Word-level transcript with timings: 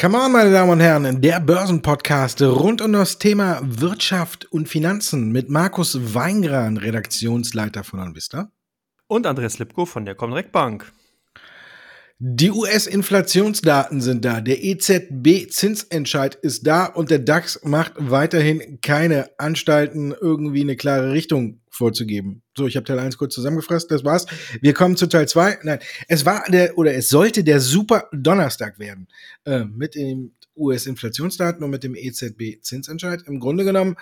Come 0.00 0.16
on, 0.16 0.32
meine 0.32 0.50
Damen 0.50 0.70
und 0.70 0.80
Herren, 0.80 1.20
der 1.20 1.40
Börsenpodcast 1.40 2.40
rund 2.40 2.80
um 2.80 2.94
das 2.94 3.18
Thema 3.18 3.60
Wirtschaft 3.62 4.50
und 4.50 4.66
Finanzen 4.66 5.30
mit 5.30 5.50
Markus 5.50 6.14
Weingran, 6.14 6.78
Redaktionsleiter 6.78 7.84
von 7.84 8.00
Anvista. 8.00 8.50
Und 9.08 9.26
Andreas 9.26 9.58
Lipko 9.58 9.84
von 9.84 10.06
der 10.06 10.14
Comdirect 10.14 10.52
Bank. 10.52 10.90
Die 12.18 12.50
US-Inflationsdaten 12.50 14.00
sind 14.00 14.24
da, 14.24 14.40
der 14.40 14.64
EZB-Zinsentscheid 14.64 16.34
ist 16.34 16.66
da 16.66 16.86
und 16.86 17.10
der 17.10 17.18
DAX 17.18 17.60
macht 17.64 17.92
weiterhin 17.98 18.80
keine 18.80 19.28
Anstalten, 19.36 20.14
irgendwie 20.18 20.62
eine 20.62 20.76
klare 20.76 21.12
Richtung 21.12 21.59
vorzugeben. 21.70 22.42
So, 22.56 22.66
ich 22.66 22.76
habe 22.76 22.84
Teil 22.84 22.98
1 22.98 23.16
kurz 23.16 23.34
zusammengefasst, 23.34 23.90
das 23.90 24.04
war's. 24.04 24.26
Wir 24.60 24.74
kommen 24.74 24.96
zu 24.96 25.06
Teil 25.06 25.28
2. 25.28 25.60
Nein, 25.62 25.78
es 26.08 26.26
war 26.26 26.44
der 26.48 26.76
oder 26.76 26.94
es 26.94 27.08
sollte 27.08 27.44
der 27.44 27.60
Super 27.60 28.08
Donnerstag 28.12 28.78
werden. 28.78 29.08
Äh, 29.44 29.64
mit 29.64 29.94
dem 29.94 30.32
US-Inflationsdaten 30.56 31.64
und 31.64 31.70
mit 31.70 31.82
dem 31.82 31.94
EZB-Zinsentscheid. 31.94 33.22
Im 33.26 33.40
Grunde 33.40 33.64
genommen, 33.64 33.96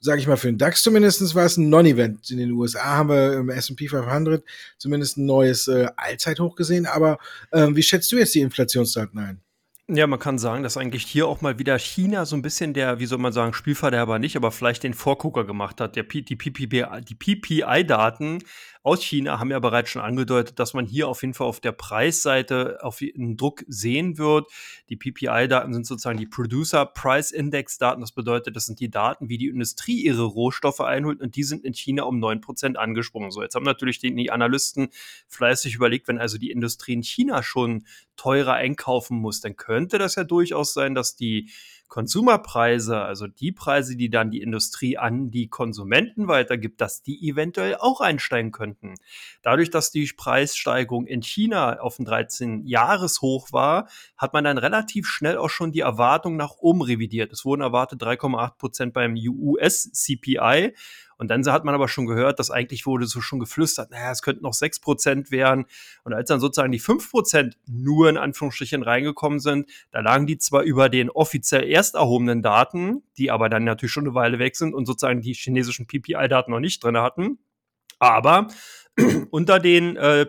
sage 0.00 0.20
ich 0.20 0.26
mal, 0.26 0.36
für 0.36 0.48
den 0.48 0.58
DAX 0.58 0.82
zumindest 0.82 1.34
war 1.34 1.46
es 1.46 1.56
ein 1.56 1.70
Non-Event. 1.70 2.30
In 2.30 2.38
den 2.38 2.52
USA 2.52 2.84
haben 2.84 3.08
wir 3.08 3.32
im 3.34 3.48
S&P 3.48 3.88
500 3.88 4.44
zumindest 4.78 5.16
ein 5.16 5.26
neues 5.26 5.68
äh, 5.68 5.88
Allzeithoch 5.96 6.54
gesehen. 6.54 6.86
Aber 6.86 7.18
äh, 7.50 7.68
wie 7.72 7.82
schätzt 7.82 8.12
du 8.12 8.16
jetzt 8.16 8.34
die 8.34 8.40
Inflationsdaten 8.40 9.18
ein? 9.18 9.40
Ja, 9.88 10.06
man 10.06 10.20
kann 10.20 10.38
sagen, 10.38 10.62
dass 10.62 10.76
eigentlich 10.76 11.04
hier 11.04 11.26
auch 11.26 11.40
mal 11.40 11.58
wieder 11.58 11.76
China 11.76 12.24
so 12.24 12.36
ein 12.36 12.42
bisschen 12.42 12.72
der, 12.72 13.00
wie 13.00 13.06
soll 13.06 13.18
man 13.18 13.32
sagen, 13.32 13.52
Spielverderber 13.52 14.20
nicht, 14.20 14.36
aber 14.36 14.52
vielleicht 14.52 14.84
den 14.84 14.94
Vorgucker 14.94 15.44
gemacht 15.44 15.80
hat. 15.80 15.96
Der, 15.96 16.04
die 16.04 16.36
PPI-Daten 17.16 18.38
aus 18.84 19.02
China 19.02 19.38
haben 19.38 19.50
ja 19.50 19.58
bereits 19.60 19.90
schon 19.90 20.02
angedeutet, 20.02 20.58
dass 20.58 20.74
man 20.74 20.86
hier 20.86 21.08
auf 21.08 21.22
jeden 21.22 21.34
Fall 21.34 21.46
auf 21.46 21.60
der 21.60 21.72
Preisseite 21.72 22.78
auf 22.82 23.00
einen 23.00 23.36
Druck 23.36 23.64
sehen 23.68 24.18
wird. 24.18 24.50
Die 24.88 24.96
PPI-Daten 24.96 25.72
sind 25.72 25.86
sozusagen 25.86 26.18
die 26.18 26.26
Producer 26.26 26.86
Price 26.86 27.30
Index 27.30 27.78
Daten. 27.78 28.00
Das 28.00 28.12
bedeutet, 28.12 28.56
das 28.56 28.66
sind 28.66 28.80
die 28.80 28.90
Daten, 28.90 29.28
wie 29.28 29.38
die 29.38 29.48
Industrie 29.48 30.00
ihre 30.00 30.24
Rohstoffe 30.24 30.80
einholt 30.80 31.20
und 31.20 31.36
die 31.36 31.44
sind 31.44 31.64
in 31.64 31.74
China 31.74 32.04
um 32.04 32.22
9% 32.22 32.74
angesprungen. 32.74 33.30
So, 33.30 33.42
jetzt 33.42 33.54
haben 33.54 33.64
natürlich 33.64 33.98
die, 33.98 34.14
die 34.14 34.30
Analysten 34.32 34.88
fleißig 35.28 35.74
überlegt, 35.74 36.08
wenn 36.08 36.18
also 36.18 36.38
die 36.38 36.50
Industrie 36.50 36.94
in 36.94 37.02
China 37.02 37.42
schon 37.42 37.84
teurer 38.16 38.54
einkaufen 38.54 39.18
muss, 39.18 39.40
dann 39.40 39.56
könnte 39.72 39.96
das 39.96 40.16
ja 40.16 40.24
durchaus 40.24 40.74
sein, 40.74 40.94
dass 40.94 41.16
die 41.16 41.50
Konsumerpreise, 41.88 43.00
also 43.00 43.26
die 43.26 43.52
Preise, 43.52 43.96
die 43.96 44.10
dann 44.10 44.30
die 44.30 44.42
Industrie 44.42 44.98
an 44.98 45.30
die 45.30 45.48
Konsumenten 45.48 46.28
weitergibt, 46.28 46.82
dass 46.82 47.02
die 47.02 47.26
eventuell 47.26 47.76
auch 47.76 48.02
einsteigen 48.02 48.52
könnten. 48.52 48.96
Dadurch, 49.40 49.70
dass 49.70 49.90
die 49.90 50.10
Preissteigerung 50.14 51.06
in 51.06 51.22
China 51.22 51.80
auf 51.80 51.98
ein 51.98 52.06
13-Jahres-Hoch 52.06 53.50
war, 53.52 53.88
hat 54.18 54.34
man 54.34 54.44
dann 54.44 54.58
relativ 54.58 55.06
schnell 55.06 55.38
auch 55.38 55.50
schon 55.50 55.72
die 55.72 55.80
Erwartung 55.80 56.36
nach 56.36 56.56
oben 56.58 56.82
revidiert. 56.82 57.32
Es 57.32 57.46
wurden 57.46 57.62
erwartet 57.62 58.02
3,8 58.02 58.58
Prozent 58.58 58.92
beim 58.92 59.14
US-CPI 59.14 60.74
und 61.22 61.28
dann 61.28 61.46
hat 61.46 61.64
man 61.64 61.72
aber 61.72 61.86
schon 61.86 62.06
gehört, 62.06 62.40
dass 62.40 62.50
eigentlich 62.50 62.84
wurde 62.84 63.06
so 63.06 63.20
schon 63.20 63.38
geflüstert, 63.38 63.92
naja, 63.92 64.10
es 64.10 64.22
könnten 64.22 64.42
noch 64.42 64.54
6% 64.54 65.30
werden. 65.30 65.66
Und 66.02 66.14
als 66.14 66.26
dann 66.28 66.40
sozusagen 66.40 66.72
die 66.72 66.80
5% 66.80 67.52
nur 67.68 68.10
in 68.10 68.16
Anführungsstrichen 68.16 68.82
reingekommen 68.82 69.38
sind, 69.38 69.70
da 69.92 70.00
lagen 70.00 70.26
die 70.26 70.38
zwar 70.38 70.62
über 70.62 70.88
den 70.88 71.10
offiziell 71.10 71.62
erst 71.62 71.94
erhobenen 71.94 72.42
Daten, 72.42 73.04
die 73.18 73.30
aber 73.30 73.48
dann 73.48 73.62
natürlich 73.62 73.92
schon 73.92 74.02
eine 74.02 74.16
Weile 74.16 74.40
weg 74.40 74.56
sind 74.56 74.74
und 74.74 74.84
sozusagen 74.84 75.20
die 75.20 75.32
chinesischen 75.34 75.86
PPI-Daten 75.86 76.50
noch 76.50 76.58
nicht 76.58 76.82
drin 76.82 76.96
hatten, 76.96 77.38
aber 78.00 78.48
unter 79.30 79.60
den 79.60 79.94
äh, 79.94 80.26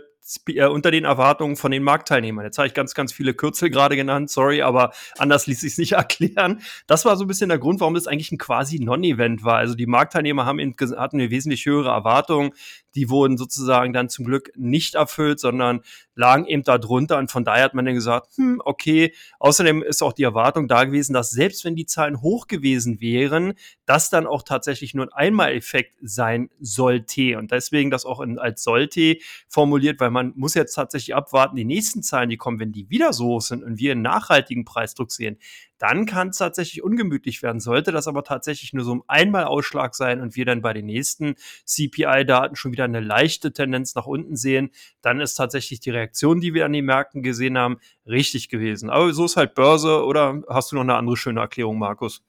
äh, 0.48 0.66
unter 0.66 0.92
den 0.92 1.06
Erwartungen 1.06 1.56
von 1.56 1.72
den 1.72 1.84
Marktteilnehmern. 1.84 2.46
Jetzt 2.46 2.58
habe 2.58 2.68
ich 2.68 2.74
ganz, 2.74 2.94
ganz 2.94 3.12
viele 3.12 3.34
Kürzel 3.34 3.70
gerade 3.70 3.96
genannt, 3.96 4.30
sorry, 4.30 4.62
aber 4.62 4.94
anders 5.18 5.48
ließ 5.48 5.62
sich 5.62 5.74
es 5.74 5.78
nicht 5.78 5.92
erklären. 5.94 6.62
Das 6.88 7.06
war 7.06 7.18
so 7.18 7.26
ein 7.26 7.28
bisschen 7.28 7.50
der 7.50 7.60
Grund, 7.60 7.80
warum 7.80 7.94
das 7.94 8.08
eigentlich 8.08 8.32
ein 8.32 8.38
quasi 8.38 8.80
Non-Event 8.80 9.44
war. 9.44 9.58
Also 9.58 9.76
die 9.76 9.88
Marktteilnehmer 9.88 10.46
haben 10.46 10.60
hatten 10.60 11.20
eine 11.20 11.30
wesentlich 11.30 11.66
höhere 11.66 11.90
Erwartung 11.90 12.54
die 12.96 13.10
wurden 13.10 13.38
sozusagen 13.38 13.94
dann 13.94 14.10
zum 14.10 14.26
Glück 14.26 14.52
nicht 14.56 14.96
erfüllt, 14.96 15.40
sondern 15.40 15.82
lagen 16.16 16.46
eben 16.46 16.64
da 16.64 16.78
drunter. 16.78 17.18
Und 17.18 17.32
von 17.32 17.44
daher 17.44 17.64
hat 17.64 17.74
man 17.74 17.86
dann 17.86 17.96
gesagt, 17.96 18.28
hm, 18.36 18.62
okay, 18.64 19.14
außerdem 19.40 19.82
ist 19.82 20.04
auch 20.04 20.14
die 20.14 20.24
Erwartung 20.24 20.68
da 20.68 20.84
gewesen, 20.84 21.14
dass 21.14 21.32
selbst 21.32 21.66
wenn 21.66 21.76
die 21.76 21.86
Zahlen 21.86 22.22
hoch 22.22 22.48
gewesen 22.48 23.02
wären, 23.02 23.54
das 23.86 24.10
dann 24.10 24.28
auch 24.28 24.44
tatsächlich 24.44 24.94
nur 24.94 25.06
ein 25.06 25.14
Einmaleffekt 25.14 25.96
sein 26.02 26.50
sollte. 26.60 27.38
Und 27.38 27.52
deswegen 27.52 27.90
das 27.90 28.06
auch 28.06 28.22
in, 28.22 28.40
als 28.40 28.64
sollte 28.64 29.18
formuliert, 29.48 30.00
weil 30.00 30.12
man 30.12 30.34
muss 30.36 30.54
jetzt 30.54 30.74
tatsächlich 30.74 31.16
abwarten, 31.16 31.56
die 31.56 31.66
nächsten 31.66 32.04
Zahlen, 32.04 32.30
die 32.30 32.38
kommen, 32.38 32.60
wenn 32.60 32.72
die 32.72 32.90
wieder 32.90 33.14
so 33.14 33.26
hoch 33.26 33.42
sind 33.42 33.64
und 33.64 33.80
wir 33.80 33.94
einen 33.94 34.02
nachhaltigen 34.02 34.66
Preisdruck 34.66 35.12
sehen, 35.12 35.38
dann 35.84 36.06
kann 36.06 36.30
es 36.30 36.38
tatsächlich 36.38 36.82
ungemütlich 36.82 37.44
werden. 37.44 37.60
Sollte 37.60 37.92
das 37.92 38.08
aber 38.08 38.24
tatsächlich 38.24 38.72
nur 38.72 38.86
so 38.86 38.96
ein 38.96 39.02
Einmalausschlag 39.08 39.96
sein 39.96 40.22
und 40.22 40.36
wir 40.38 40.46
dann 40.46 40.62
bei 40.62 40.72
den 40.72 40.86
nächsten 40.86 41.36
CPI-Daten 41.66 42.56
schon 42.56 42.72
wieder 42.72 42.83
eine 42.84 43.00
leichte 43.00 43.54
Tendenz 43.54 43.96
nach 43.96 44.06
unten 44.06 44.36
sehen, 44.36 44.72
dann 45.02 45.20
ist 45.20 45.36
tatsächlich 45.36 45.80
die 45.80 45.92
Reaktion, 45.92 46.42
die 46.42 46.54
wir 46.54 46.66
an 46.66 46.74
den 46.74 46.86
Märkten 46.86 47.24
gesehen 47.24 47.58
haben, 47.58 47.78
richtig 48.06 48.50
gewesen. 48.50 48.90
Aber 48.90 49.14
so 49.14 49.26
ist 49.26 49.38
halt 49.38 49.56
Börse 49.56 50.04
oder 50.06 50.44
hast 50.50 50.72
du 50.72 50.76
noch 50.76 50.84
eine 50.84 50.96
andere 50.96 51.18
schöne 51.18 51.40
Erklärung, 51.40 51.78
Markus? 51.80 52.22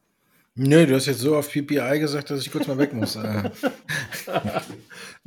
Nö, 0.56 0.86
du 0.86 0.94
hast 0.94 1.06
jetzt 1.06 1.18
so 1.18 1.34
auf 1.34 1.50
PPI 1.50 1.98
gesagt, 1.98 2.30
dass 2.30 2.40
ich 2.40 2.52
kurz 2.52 2.68
mal 2.68 2.78
weg 2.78 2.92
muss. 2.92 3.16
Äh. 3.16 3.50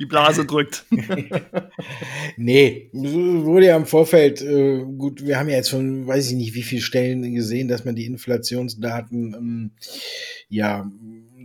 Die 0.00 0.06
Blase 0.06 0.46
drückt. 0.46 0.86
nee, 2.38 2.88
wurde 2.92 3.66
ja 3.66 3.76
im 3.76 3.84
Vorfeld, 3.84 4.40
äh, 4.40 4.84
gut, 4.96 5.26
wir 5.26 5.38
haben 5.38 5.50
ja 5.50 5.56
jetzt 5.56 5.68
schon, 5.68 6.06
weiß 6.06 6.30
ich 6.30 6.36
nicht, 6.36 6.54
wie 6.54 6.62
viele 6.62 6.80
Stellen 6.80 7.34
gesehen, 7.34 7.68
dass 7.68 7.84
man 7.84 7.94
die 7.94 8.06
Inflationsdaten, 8.06 9.34
ähm, 9.34 9.70
ja, 10.48 10.90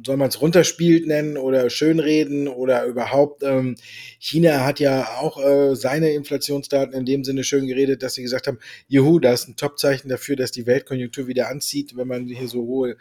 soll 0.06 0.18
man 0.18 0.30
es 0.30 0.42
runterspielt 0.42 1.08
nennen 1.08 1.38
oder 1.38 1.70
schönreden 1.70 2.48
oder 2.48 2.86
überhaupt. 2.86 3.44
Ähm, 3.44 3.76
China 4.20 4.66
hat 4.66 4.80
ja 4.80 5.18
auch 5.20 5.44
äh, 5.44 5.76
seine 5.76 6.12
Inflationsdaten 6.12 6.94
in 6.94 7.06
dem 7.06 7.24
Sinne 7.24 7.44
schön 7.44 7.68
geredet, 7.68 8.04
dass 8.04 8.16
sie 8.16 8.24
gesagt 8.24 8.48
haben, 8.48 8.60
juhu, 8.88 9.20
da 9.20 9.34
ist 9.34 9.48
ein 9.48 9.56
Topzeichen 9.56 10.10
dafür, 10.10 10.36
dass 10.36 10.52
die 10.52 10.66
Weltkonjunktur 10.66 11.28
wieder 11.28 11.50
anzieht, 11.50 11.96
wenn 11.96 12.08
man 12.08 12.28
hier 12.28 12.48
so 12.48 12.62
hohe, 12.62 12.98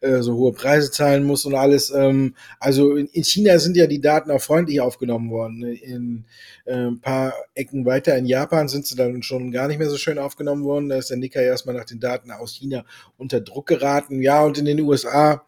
äh, 0.00 0.22
so 0.22 0.34
hohe 0.34 0.52
Preise 0.52 0.90
zahlen 0.90 1.24
muss 1.24 1.44
und 1.44 1.54
alles. 1.54 1.90
Ähm, 1.90 2.34
also 2.60 2.96
in, 2.96 3.06
in, 3.08 3.24
China 3.24 3.58
sind 3.58 3.76
ja 3.76 3.86
die 3.86 4.00
Daten 4.00 4.30
auch 4.30 4.40
freundlich 4.40 4.80
aufgenommen 4.80 5.30
worden. 5.30 5.62
In 5.62 6.24
äh, 6.64 6.74
ein 6.74 7.00
paar 7.00 7.34
Ecken 7.54 7.84
weiter 7.84 8.16
in 8.16 8.26
Japan 8.26 8.68
sind 8.68 8.86
sie 8.86 8.96
dann 8.96 9.22
schon 9.22 9.52
gar 9.52 9.68
nicht 9.68 9.78
mehr 9.78 9.90
so 9.90 9.96
schön 9.96 10.18
aufgenommen 10.18 10.64
worden. 10.64 10.88
Da 10.88 10.96
ist 10.96 11.10
der 11.10 11.16
Nikkei 11.16 11.44
erstmal 11.44 11.74
nach 11.74 11.84
den 11.84 12.00
Daten 12.00 12.30
aus 12.30 12.54
China 12.54 12.84
unter 13.16 13.40
Druck 13.40 13.66
geraten. 13.66 14.22
Ja, 14.22 14.44
und 14.44 14.58
in 14.58 14.64
den 14.64 14.80
USA 14.80 15.44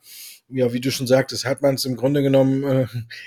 ja, 0.51 0.73
wie 0.73 0.81
du 0.81 0.91
schon 0.91 1.07
sagtest, 1.07 1.45
hat 1.45 1.61
man 1.61 1.75
es 1.75 1.85
im 1.85 1.95
Grunde 1.95 2.23
genommen, 2.23 2.65
äh, 2.65 2.87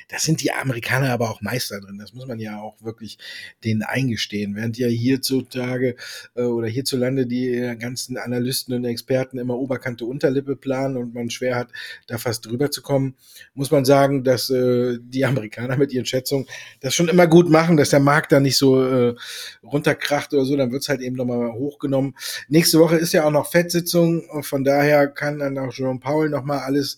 da 0.10 0.18
sind 0.18 0.42
die 0.42 0.52
Amerikaner 0.52 1.12
aber 1.12 1.30
auch 1.30 1.42
Meister 1.42 1.80
drin. 1.80 2.00
Das 2.00 2.14
muss 2.14 2.26
man 2.26 2.40
ja 2.40 2.60
auch 2.60 2.82
wirklich 2.82 3.20
denen 3.64 3.84
eingestehen. 3.84 4.56
Während 4.56 4.78
ja 4.80 4.88
hierzutage 4.88 5.96
äh, 6.36 6.42
oder 6.42 6.68
hierzulande 6.68 7.28
die 7.28 7.76
ganzen 7.78 8.18
Analysten 8.18 8.74
und 8.74 8.86
Experten 8.86 9.38
immer 9.38 9.56
Oberkante 9.56 10.06
Unterlippe 10.06 10.56
planen 10.56 10.98
und 10.98 11.14
man 11.14 11.30
schwer 11.30 11.58
hat, 11.58 11.70
da 12.08 12.18
fast 12.18 12.48
drüber 12.48 12.72
zu 12.72 12.82
kommen, 12.82 13.16
muss 13.54 13.70
man 13.70 13.86
sagen, 13.86 14.24
dass 14.24 14.50
äh, 14.50 14.98
die 15.00 15.24
Amerikaner 15.24 15.78
mit 15.78 15.94
ihren 15.94 16.06
Schätzungen 16.06 16.48
das 16.80 16.96
schon 16.96 17.08
immer 17.08 17.28
gut 17.28 17.50
machen, 17.50 17.78
dass 17.78 17.92
der 17.92 18.00
Markt 18.00 18.32
da 18.32 18.40
nicht 18.40 18.58
so 18.58 18.84
äh, 18.84 19.16
runterkracht 19.62 20.34
oder 20.34 20.46
so, 20.46 20.56
dann 20.58 20.72
wird's 20.72 20.90
halt 20.90 21.02
eben 21.02 21.18
nochmal 21.18 21.52
hochgenommen. 21.54 22.16
Nächste 22.48 22.80
Woche 22.80 22.96
ist 22.96 23.14
ja 23.14 23.26
auch 23.26 23.32
noch 23.32 23.52
Fettsitzung, 23.52 24.24
von 24.42 24.64
daher 24.64 25.08
kann 25.08 25.38
dann 25.38 25.60
auch 25.60 25.72
Jerome 25.72 26.00
Powell 26.00 26.30
nochmal 26.30 26.60
alles 26.60 26.98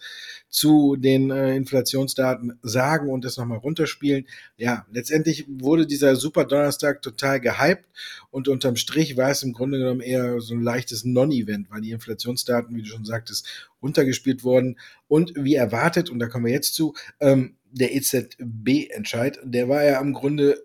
zu 0.53 0.95
den 0.95 1.31
äh, 1.31 1.55
Inflationsdaten 1.55 2.59
sagen 2.61 3.09
und 3.09 3.25
das 3.25 3.37
nochmal 3.37 3.57
runterspielen. 3.57 4.27
Ja, 4.55 4.85
letztendlich 4.91 5.45
wurde 5.49 5.87
dieser 5.87 6.15
Super 6.15 6.45
Donnerstag 6.45 7.01
total 7.01 7.41
gehypt 7.41 7.85
und 8.29 8.47
unterm 8.47 8.75
Strich 8.75 9.17
war 9.17 9.31
es 9.31 9.41
im 9.41 9.53
Grunde 9.53 9.79
genommen 9.79 10.01
eher 10.01 10.39
so 10.41 10.53
ein 10.53 10.61
leichtes 10.61 11.05
Non-Event, 11.05 11.71
weil 11.71 11.81
die 11.81 11.89
Inflationsdaten, 11.89 12.75
wie 12.75 12.83
du 12.83 12.87
schon 12.87 13.03
sagtest, 13.03 13.47
runtergespielt 13.81 14.43
wurden 14.43 14.77
und 15.07 15.33
wie 15.35 15.55
erwartet, 15.55 16.11
und 16.11 16.19
da 16.19 16.27
kommen 16.27 16.45
wir 16.45 16.53
jetzt 16.53 16.75
zu, 16.75 16.93
ähm, 17.19 17.57
der 17.71 17.95
EZB-Entscheid, 17.95 19.39
der 19.43 19.69
war 19.69 19.83
ja 19.83 19.99
im 19.99 20.13
Grunde 20.13 20.63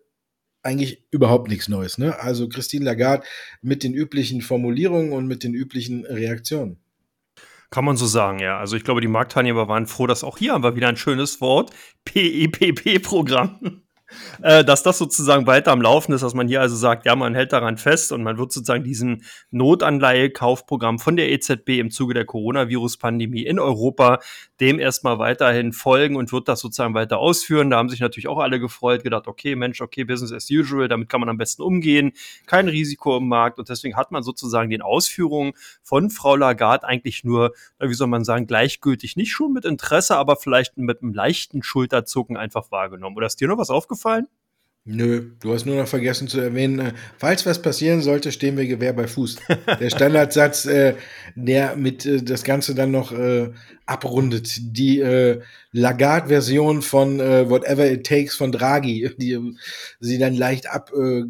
eigentlich 0.63 1.03
überhaupt 1.11 1.49
nichts 1.49 1.69
Neues. 1.69 1.97
Ne? 1.97 2.21
Also 2.21 2.47
Christine 2.51 2.85
Lagarde 2.85 3.25
mit 3.63 3.83
den 3.83 3.95
üblichen 3.95 4.43
Formulierungen 4.43 5.13
und 5.13 5.27
mit 5.27 5.45
den 5.45 5.55
üblichen 5.55 6.05
Reaktionen. 6.05 6.77
Kann 7.71 7.85
man 7.85 7.97
so 7.97 8.07
sagen, 8.07 8.39
ja. 8.39 8.59
Also 8.59 8.77
ich 8.77 8.85
glaube, 8.85 9.01
die 9.01 9.09
Marktteilnehmer 9.09 9.69
waren 9.69 9.87
froh, 9.87 10.07
dass 10.07 10.25
auch 10.25 10.39
hier 10.39 10.55
haben 10.55 10.63
wir 10.63 10.77
wieder 10.77 10.89
ein 10.89 10.97
schönes 10.97 11.41
Wort, 11.41 11.71
PEPP-Programm. 12.05 13.83
Äh, 14.43 14.65
dass 14.65 14.83
das 14.83 14.99
sozusagen 14.99 15.47
weiter 15.47 15.73
am 15.73 15.83
Laufen 15.83 16.13
ist, 16.13 16.23
dass 16.23 16.35
man 16.35 16.49
hier 16.49 16.61
also 16.61 16.77
sagt, 16.77 17.05
ja, 17.05 17.15
man 17.15 17.35
hält 17.35 17.53
daran 17.53 17.77
fest 17.77 18.13
und 18.13 18.23
man 18.23 18.39
wird 18.39 18.53
sozusagen 18.53 18.85
diesen 18.85 19.25
Notanleihekaufprogramm 19.51 20.99
von 20.99 21.17
der 21.17 21.31
EZB 21.31 21.79
im 21.79 21.91
Zuge 21.91 22.15
der 22.15 22.25
Coronavirus-Pandemie 22.25 23.43
in 23.43 23.59
Europa 23.59 24.21
dem 24.61 24.81
erstmal 24.81 25.19
weiterhin 25.19 25.73
folgen 25.73 26.17
und 26.17 26.33
wird 26.33 26.49
das 26.49 26.61
sozusagen 26.61 26.95
weiter 26.95 27.19
ausführen. 27.19 27.71
Da 27.71 27.77
haben 27.77 27.89
sich 27.89 28.01
natürlich 28.01 28.29
auch 28.29 28.39
alle 28.39 28.59
gefreut, 28.59 29.03
gedacht, 29.03 29.29
okay, 29.29 29.55
Mensch, 29.55 29.81
okay, 29.81 30.05
Business 30.05 30.33
as 30.33 30.51
usual, 30.51 30.89
damit 30.89 31.09
kann 31.09 31.21
man 31.21 31.29
am 31.29 31.37
besten 31.37 31.63
umgehen, 31.63 32.13
kein 32.47 32.69
Risiko 32.69 33.19
im 33.19 33.29
Markt 33.29 33.59
und 33.59 33.69
deswegen 33.69 33.97
hat 33.97 34.11
man 34.11 34.23
sozusagen 34.23 34.71
den 34.71 34.83
Ausführungen 34.83 35.53
von 35.83 36.11
Frau 36.11 36.35
Lagarde 36.35 36.87
eigentlich 36.87 37.25
nur, 37.25 37.53
wie 37.79 37.95
soll 37.95 38.09
man 38.09 38.25
sagen, 38.25 38.47
gleichgültig, 38.47 39.17
nicht 39.17 39.33
schon 39.33 39.53
mit 39.53 39.65
Interesse, 39.65 40.17
aber 40.17 40.37
vielleicht 40.37 40.77
mit 40.77 41.03
einem 41.03 41.13
leichten 41.13 41.63
Schulterzucken 41.63 42.37
einfach 42.37 42.71
wahrgenommen. 42.71 43.17
Oder 43.17 43.27
ist 43.27 43.41
dir 43.41 43.49
noch 43.49 43.59
was 43.59 43.71
aufgefallen? 43.71 43.98
Nö, 44.91 45.33
du 45.41 45.53
hast 45.53 45.67
nur 45.67 45.77
noch 45.77 45.87
vergessen 45.87 46.29
zu 46.29 46.41
erwähnen, 46.41 46.79
äh, 46.79 46.93
falls 47.19 47.45
was 47.45 47.61
passieren 47.61 48.01
sollte, 48.01 48.33
stehen 48.33 48.57
wir 48.57 48.67
Gewehr 48.67 48.95
bei 48.95 49.07
Fuß. 49.07 49.37
Der 49.81 49.91
Standardsatz, 49.91 50.65
äh, 50.65 50.95
der 51.35 51.77
mit 51.77 52.07
äh, 52.07 52.23
das 52.23 52.43
Ganze 52.43 52.75
dann 52.75 52.91
noch 52.91 53.13
äh, 53.13 53.51
abrundet. 53.85 54.51
Die 54.59 55.01
äh, 55.01 55.43
Lagarde-Version 55.73 56.81
von 56.81 57.21
äh, 57.21 57.51
Whatever 57.51 57.91
It 57.91 58.07
Takes 58.07 58.35
von 58.35 58.51
Draghi, 58.51 59.11
die 59.19 59.39
sie 60.01 60.17
dann 60.17 60.35
leicht 60.35 60.71
ab, 60.71 60.91
äh, 60.97 61.25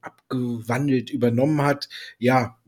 abgewandelt 0.00 1.08
übernommen 1.08 1.62
hat. 1.62 1.88
Ja, 2.18 2.58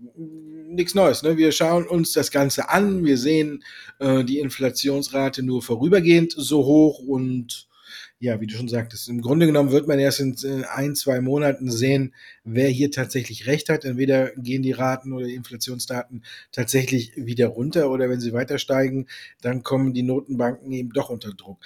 nichts 0.69 0.95
Neues. 0.95 1.25
Ne? 1.25 1.37
Wir 1.37 1.51
schauen 1.51 1.85
uns 1.85 2.13
das 2.13 2.31
Ganze 2.31 2.71
an. 2.71 3.05
Wir 3.05 3.19
sehen 3.19 3.65
äh, 3.99 4.23
die 4.23 4.39
Inflationsrate 4.39 5.43
nur 5.43 5.63
vorübergehend 5.63 6.33
so 6.37 6.65
hoch 6.65 7.01
und 7.01 7.68
ja, 8.21 8.41
wie 8.41 8.49
du 8.49 8.57
schon 8.57 8.69
sagtest, 8.69 9.09
im 9.09 9.21
Grunde 9.21 9.47
genommen 9.47 9.71
wird 9.71 9.87
man 9.87 10.01
erst 10.01 10.21
in 10.21 10.65
ein, 10.65 10.97
zwei 10.97 11.21
Monaten 11.21 11.71
sehen, 11.71 12.15
wer 12.43 12.69
hier 12.69 12.91
tatsächlich 12.91 13.47
recht 13.47 13.69
hat. 13.69 13.85
Entweder 13.85 14.33
gehen 14.33 14.63
die 14.63 14.73
Raten 14.73 15.13
oder 15.13 15.27
die 15.27 15.35
Inflationsdaten 15.35 16.25
tatsächlich 16.51 17.13
wieder 17.17 17.47
runter 17.47 17.91
oder 17.91 18.11
wenn 18.11 18.21
sie 18.21 18.33
weiter 18.33 18.59
steigen, 18.59 19.07
dann 19.41 19.63
kommen 19.63 19.95
die 19.95 20.03
Notenbanken 20.03 20.73
eben 20.73 20.91
doch 20.93 21.11
unter 21.11 21.33
Druck. 21.33 21.59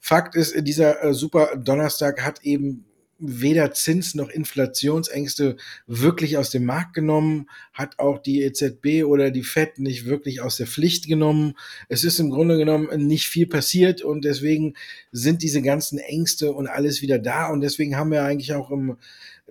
Fakt 0.00 0.34
ist, 0.34 0.54
dieser 0.66 1.04
äh, 1.04 1.14
Super 1.14 1.56
Donnerstag 1.56 2.24
hat 2.24 2.42
eben 2.42 2.86
weder 3.20 3.72
Zins 3.72 4.14
noch 4.14 4.30
Inflationsängste 4.30 5.56
wirklich 5.86 6.38
aus 6.38 6.50
dem 6.50 6.64
Markt 6.64 6.94
genommen, 6.94 7.48
hat 7.72 7.98
auch 7.98 8.18
die 8.18 8.42
EZB 8.42 9.04
oder 9.04 9.30
die 9.30 9.42
Fed 9.42 9.78
nicht 9.78 10.06
wirklich 10.06 10.40
aus 10.40 10.56
der 10.56 10.66
Pflicht 10.66 11.06
genommen. 11.06 11.54
Es 11.88 12.04
ist 12.04 12.18
im 12.18 12.30
Grunde 12.30 12.56
genommen 12.56 13.06
nicht 13.06 13.26
viel 13.26 13.46
passiert 13.46 14.02
und 14.02 14.24
deswegen 14.24 14.74
sind 15.12 15.42
diese 15.42 15.62
ganzen 15.62 15.98
Ängste 15.98 16.52
und 16.52 16.66
alles 16.66 17.02
wieder 17.02 17.18
da 17.18 17.48
und 17.48 17.60
deswegen 17.60 17.96
haben 17.96 18.10
wir 18.10 18.24
eigentlich 18.24 18.54
auch 18.54 18.70
im 18.70 18.96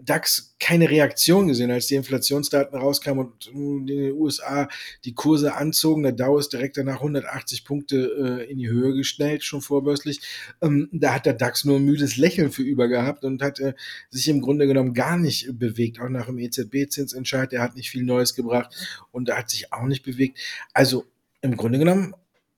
DAX 0.03 0.55
keine 0.59 0.89
Reaktion 0.89 1.47
gesehen, 1.47 1.71
als 1.71 1.87
die 1.87 1.95
Inflationsdaten 1.95 2.77
rauskamen 2.77 3.25
und 3.25 3.47
in 3.47 3.87
den 3.87 4.11
USA 4.13 4.67
die 5.05 5.13
Kurse 5.13 5.55
anzogen. 5.55 6.03
Der 6.03 6.11
Dow 6.11 6.37
ist 6.37 6.53
direkt 6.53 6.77
danach 6.77 6.95
180 6.95 7.65
Punkte 7.65 8.41
äh, 8.47 8.51
in 8.51 8.57
die 8.57 8.69
Höhe 8.69 8.93
geschnellt, 8.93 9.43
schon 9.43 9.61
vorbörslich. 9.61 10.21
Ähm, 10.61 10.89
da 10.91 11.13
hat 11.15 11.25
der 11.25 11.33
DAX 11.33 11.65
nur 11.65 11.77
ein 11.77 11.85
müdes 11.85 12.17
Lächeln 12.17 12.51
für 12.51 12.63
über 12.63 12.87
gehabt 12.87 13.23
und 13.23 13.41
hat 13.41 13.59
äh, 13.59 13.73
sich 14.09 14.27
im 14.27 14.41
Grunde 14.41 14.67
genommen 14.67 14.93
gar 14.93 15.17
nicht 15.17 15.57
bewegt. 15.57 15.99
Auch 15.99 16.09
nach 16.09 16.27
dem 16.27 16.39
EZB-Zinsentscheid, 16.39 17.51
der 17.51 17.61
hat 17.61 17.75
nicht 17.75 17.89
viel 17.89 18.03
Neues 18.03 18.35
gebracht 18.35 18.73
und 19.11 19.29
da 19.29 19.37
hat 19.37 19.49
sich 19.49 19.71
auch 19.73 19.85
nicht 19.85 20.03
bewegt. 20.03 20.39
Also 20.73 21.05
im 21.41 21.55
Grunde 21.57 21.79
genommen, 21.79 22.13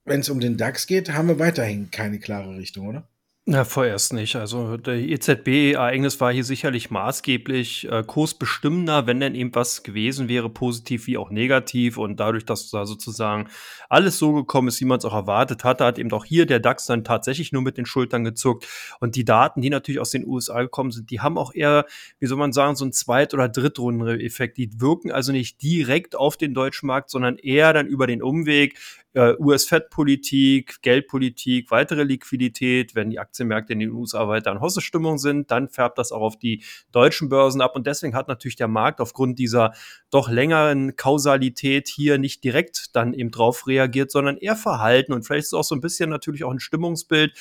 wenn 0.06 0.22
es 0.22 0.30
um 0.30 0.40
den 0.40 0.58
DAX 0.58 0.88
geht, 0.88 1.14
haben 1.14 1.28
wir 1.28 1.40
weiterhin 1.40 1.92
keine 1.92 2.20
klare 2.20 2.58
Richtung, 2.58 2.88
oder? 2.88 3.08
Na, 3.48 3.66
vorerst 3.66 4.14
nicht. 4.14 4.36
Also, 4.36 4.78
der 4.78 4.94
EZB-Ereignis 4.98 6.22
war 6.22 6.32
hier 6.32 6.44
sicherlich 6.44 6.92
maßgeblich, 6.92 7.90
äh, 7.90 8.04
kursbestimmender, 8.06 9.08
wenn 9.08 9.20
denn 9.20 9.34
eben 9.34 9.54
was 9.56 9.82
gewesen 9.82 10.30
wäre, 10.30 10.48
positiv 10.48 11.08
wie 11.08 11.18
auch 11.18 11.32
negativ. 11.32 11.98
Und 11.98 12.20
dadurch, 12.20 12.46
dass 12.46 12.70
da 12.70 12.86
sozusagen 12.86 13.50
alles 13.90 14.20
so 14.20 14.34
gekommen 14.34 14.68
ist, 14.68 14.80
wie 14.80 14.86
man 14.86 15.00
es 15.00 15.06
auch 15.06 15.16
erwartet 15.16 15.64
hatte, 15.64 15.86
hat 15.86 15.98
eben 15.98 16.12
auch 16.12 16.24
hier 16.24 16.46
der 16.46 16.60
DAX 16.60 16.86
dann 16.86 17.04
tatsächlich 17.04 17.52
nur 17.52 17.64
mit 17.64 17.80
den 17.80 17.88
Schultern 17.88 18.24
gezuckt. 18.24 18.68
Und 19.00 19.16
die 19.16 19.26
Daten, 19.26 19.62
die 19.62 19.72
natürlich 19.72 20.00
aus 20.00 20.12
den 20.12 20.28
USA 20.28 20.62
gekommen 20.62 20.92
sind, 20.92 21.10
die 21.10 21.20
haben 21.22 21.40
auch 21.40 21.52
eher, 21.56 21.88
wie 22.20 22.28
soll 22.28 22.38
man 22.38 22.54
sagen, 22.54 22.76
so 22.76 22.86
einen 22.86 22.94
Zweit- 22.94 23.34
oder 23.34 23.50
Drittrunden-Effekt. 23.50 24.60
Die 24.60 24.80
wirken 24.80 25.12
also 25.12 25.32
nicht 25.32 25.64
direkt 25.64 26.16
auf 26.16 26.38
den 26.38 26.54
deutschen 26.54 26.86
Markt, 26.86 27.10
sondern 27.10 27.38
eher 27.40 27.74
dann 27.74 27.88
über 27.88 28.06
den 28.06 28.22
Umweg 28.22 28.78
äh, 29.14 29.34
US-Fed-Politik, 29.40 30.82
Geldpolitik, 30.82 31.72
weitere 31.72 32.04
Liquidität, 32.04 32.96
wenn 32.96 33.10
die 33.10 33.20
Aktienmärkte 33.20 33.74
in 33.74 33.80
den 33.80 33.92
USA 33.92 34.28
weiter 34.28 34.52
in 34.52 34.62
Hossestimmung 34.62 35.18
sind, 35.18 35.52
dann 35.52 35.70
färbt 35.70 35.98
das 35.98 36.12
auch 36.12 36.22
auf 36.22 36.40
die 36.40 36.64
deutschen 36.92 37.30
Börsen 37.30 37.62
ab. 37.62 37.76
Und 37.76 37.88
deswegen 37.88 38.16
hat 38.16 38.28
natürlich 38.28 38.56
der 38.56 38.68
Markt 38.68 39.02
aufgrund 39.02 39.40
dieser 39.40 39.74
doch 40.10 40.30
längeren 40.30 40.96
Kausalität 40.96 41.88
hier 41.88 42.18
nicht 42.18 42.44
direkt 42.44 42.96
dann 42.96 43.14
eben 43.14 43.32
drauf 43.32 43.68
reagiert, 43.68 44.12
sondern 44.12 44.38
eher 44.38 44.56
verhalten. 44.56 45.14
Und 45.14 45.24
vielleicht 45.24 45.44
ist 45.44 45.54
es 45.54 45.54
auch 45.54 45.64
so 45.64 45.76
ein 45.76 45.82
bisschen 45.82 46.10
natürlich 46.10 46.44
auch 46.44 46.52
ein 46.52 46.60
Stimmungsbild 46.60 47.34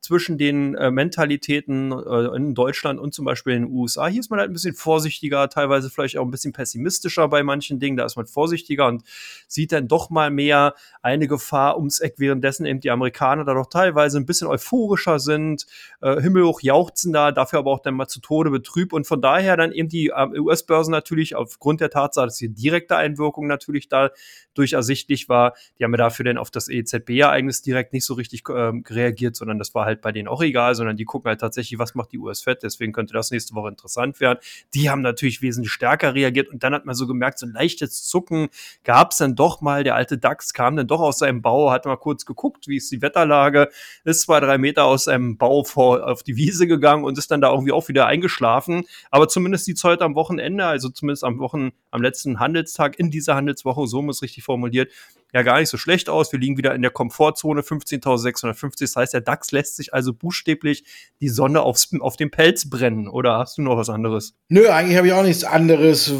zwischen 0.00 0.38
den 0.38 0.74
äh, 0.74 0.90
Mentalitäten 0.90 1.92
äh, 1.92 2.36
in 2.36 2.54
Deutschland 2.54 3.00
und 3.00 3.14
zum 3.14 3.24
Beispiel 3.24 3.54
in 3.54 3.62
den 3.62 3.72
USA. 3.72 4.06
Hier 4.06 4.20
ist 4.20 4.30
man 4.30 4.38
halt 4.38 4.50
ein 4.50 4.52
bisschen 4.52 4.74
vorsichtiger, 4.74 5.48
teilweise 5.48 5.90
vielleicht 5.90 6.18
auch 6.18 6.24
ein 6.24 6.30
bisschen 6.30 6.52
pessimistischer 6.52 7.28
bei 7.28 7.42
manchen 7.42 7.78
Dingen. 7.78 7.96
Da 7.96 8.04
ist 8.04 8.16
man 8.16 8.26
vorsichtiger 8.26 8.86
und 8.86 9.02
sieht 9.48 9.72
dann 9.72 9.88
doch 9.88 10.10
mal 10.10 10.30
mehr 10.30 10.74
eine 11.02 11.26
Gefahr 11.26 11.76
ums 11.76 12.00
Eck, 12.00 12.14
währenddessen 12.18 12.66
eben 12.66 12.80
die 12.80 12.90
Amerikaner 12.90 13.44
da 13.44 13.54
doch 13.54 13.68
teilweise 13.68 14.18
ein 14.18 14.26
bisschen 14.26 14.48
euphorischer 14.48 15.18
sind, 15.18 15.66
äh, 16.00 16.20
himmelhoch 16.20 16.60
jauchzender, 16.60 17.32
dafür 17.32 17.60
aber 17.60 17.72
auch 17.72 17.80
dann 17.80 17.94
mal 17.94 18.08
zu 18.08 18.20
Tode 18.20 18.50
betrübt 18.50 18.92
und 18.92 19.06
von 19.06 19.20
daher 19.20 19.56
dann 19.56 19.72
eben 19.72 19.88
die 19.88 20.08
äh, 20.08 20.38
US-Börsen 20.38 20.92
natürlich 20.92 21.34
aufgrund 21.34 21.80
der 21.80 21.90
Tatsache, 21.90 22.26
dass 22.26 22.38
hier 22.38 22.48
direkte 22.48 22.96
Einwirkung 22.96 23.46
natürlich 23.46 23.88
da 23.88 24.10
durch 24.58 24.72
ersichtlich 24.72 25.28
war, 25.28 25.54
die 25.78 25.84
haben 25.84 25.92
ja 25.92 25.98
dafür 25.98 26.24
dann 26.24 26.38
auf 26.38 26.50
das 26.50 26.68
EZB-Ereignis 26.68 27.62
direkt 27.62 27.92
nicht 27.92 28.04
so 28.04 28.14
richtig 28.14 28.42
äh, 28.48 28.72
reagiert, 28.88 29.36
sondern 29.36 29.58
das 29.58 29.74
war 29.74 29.86
halt 29.86 30.00
bei 30.00 30.12
denen 30.12 30.28
auch 30.28 30.42
egal, 30.42 30.74
sondern 30.74 30.96
die 30.96 31.04
gucken 31.04 31.28
halt 31.28 31.40
tatsächlich, 31.40 31.78
was 31.78 31.94
macht 31.94 32.12
die 32.12 32.18
US-Fed, 32.18 32.62
deswegen 32.62 32.92
könnte 32.92 33.14
das 33.14 33.30
nächste 33.30 33.54
Woche 33.54 33.68
interessant 33.68 34.20
werden. 34.20 34.38
Die 34.74 34.90
haben 34.90 35.02
natürlich 35.02 35.42
wesentlich 35.42 35.72
stärker 35.72 36.14
reagiert 36.14 36.48
und 36.48 36.62
dann 36.62 36.74
hat 36.74 36.84
man 36.84 36.94
so 36.94 37.06
gemerkt, 37.06 37.38
so 37.38 37.46
ein 37.46 37.52
leichtes 37.52 38.04
Zucken 38.04 38.48
gab 38.84 39.12
es 39.12 39.18
dann 39.18 39.34
doch 39.34 39.60
mal, 39.60 39.84
der 39.84 39.94
alte 39.94 40.18
DAX 40.18 40.52
kam 40.52 40.76
dann 40.76 40.86
doch 40.86 41.00
aus 41.00 41.18
seinem 41.18 41.42
Bau, 41.42 41.70
hat 41.70 41.86
mal 41.86 41.96
kurz 41.96 42.26
geguckt, 42.26 42.68
wie 42.68 42.76
ist 42.76 42.90
die 42.90 43.02
Wetterlage, 43.02 43.68
ist 44.04 44.22
zwei, 44.22 44.40
drei 44.40 44.58
Meter 44.58 44.84
aus 44.84 45.04
seinem 45.04 45.36
Bau 45.36 45.64
vor, 45.64 46.06
auf 46.06 46.22
die 46.22 46.36
Wiese 46.36 46.66
gegangen 46.66 47.04
und 47.04 47.16
ist 47.18 47.30
dann 47.30 47.40
da 47.40 47.50
irgendwie 47.50 47.72
auch 47.72 47.88
wieder 47.88 48.06
eingeschlafen, 48.06 48.84
aber 49.10 49.28
zumindest 49.28 49.66
die 49.66 49.74
heute 49.82 50.04
am 50.04 50.14
Wochenende, 50.14 50.64
also 50.64 50.88
zumindest 50.88 51.24
am 51.24 51.38
Wochen, 51.38 51.70
am 51.90 52.02
letzten 52.02 52.40
Handelstag 52.40 52.98
in 52.98 53.10
dieser 53.10 53.34
Handelswoche, 53.34 53.86
so 53.86 54.02
muss 54.02 54.22
richtig 54.22 54.44
formuliert, 54.46 54.90
ja 55.36 55.42
gar 55.42 55.60
nicht 55.60 55.68
so 55.68 55.76
schlecht 55.76 56.08
aus. 56.08 56.32
Wir 56.32 56.38
liegen 56.38 56.56
wieder 56.56 56.74
in 56.74 56.82
der 56.82 56.90
Komfortzone 56.90 57.60
15.650. 57.60 58.80
Das 58.80 58.96
heißt, 58.96 59.12
der 59.12 59.20
DAX 59.20 59.50
lässt 59.52 59.76
sich 59.76 59.92
also 59.92 60.14
buchstäblich 60.14 60.84
die 61.20 61.28
Sonne 61.28 61.60
aufs, 61.60 61.90
auf 62.00 62.16
den 62.16 62.30
Pelz 62.30 62.70
brennen. 62.70 63.06
Oder 63.06 63.38
hast 63.38 63.58
du 63.58 63.62
noch 63.62 63.76
was 63.76 63.90
anderes? 63.90 64.34
Nö, 64.48 64.68
eigentlich 64.68 64.96
habe 64.96 65.08
ich 65.08 65.12
auch 65.12 65.22
nichts 65.22 65.44
anderes. 65.44 66.10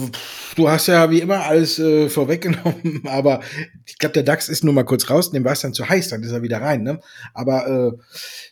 Du 0.54 0.68
hast 0.68 0.88
ja 0.88 1.10
wie 1.10 1.20
immer 1.20 1.46
alles 1.46 1.78
äh, 1.78 2.10
vorweggenommen. 2.10 3.02
Aber 3.06 3.40
ich 3.86 3.96
glaube, 3.96 4.12
der 4.12 4.22
DAX 4.22 4.50
ist 4.50 4.64
nur 4.64 4.74
mal 4.74 4.84
kurz 4.84 5.08
raus. 5.08 5.30
Dem 5.30 5.44
war 5.44 5.52
es 5.52 5.60
dann 5.60 5.72
zu 5.72 5.88
heiß. 5.88 6.08
Dann 6.08 6.22
ist 6.22 6.32
er 6.32 6.42
wieder 6.42 6.60
rein. 6.60 6.82
Ne? 6.82 7.00
Aber 7.32 7.66
äh, 7.66 7.92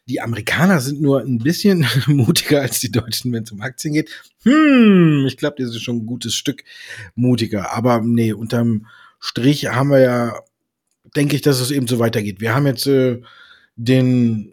die 0.08 0.22
Amerikaner 0.22 0.80
sind 0.80 1.00
nur 1.02 1.20
ein 1.20 1.38
bisschen 1.38 1.86
mutiger 2.06 2.62
als 2.62 2.80
die 2.80 2.90
Deutschen, 2.90 3.32
wenn 3.32 3.42
es 3.42 3.52
um 3.52 3.60
Aktien 3.60 3.92
geht. 3.92 4.10
Hm, 4.44 5.26
ich 5.26 5.36
glaube, 5.36 5.56
das 5.58 5.70
ist 5.70 5.82
schon 5.82 5.96
ein 5.96 6.06
gutes 6.06 6.34
Stück 6.34 6.64
mutiger. 7.14 7.72
Aber 7.72 8.00
nee, 8.00 8.32
unterm 8.32 8.86
Strich 9.26 9.68
haben 9.68 9.88
wir 9.88 10.00
ja, 10.00 10.40
denke 11.16 11.34
ich, 11.34 11.40
dass 11.40 11.58
es 11.58 11.70
eben 11.70 11.88
so 11.88 11.98
weitergeht. 11.98 12.42
Wir 12.42 12.54
haben 12.54 12.66
jetzt 12.66 12.86
äh, 12.86 13.22
den 13.74 14.52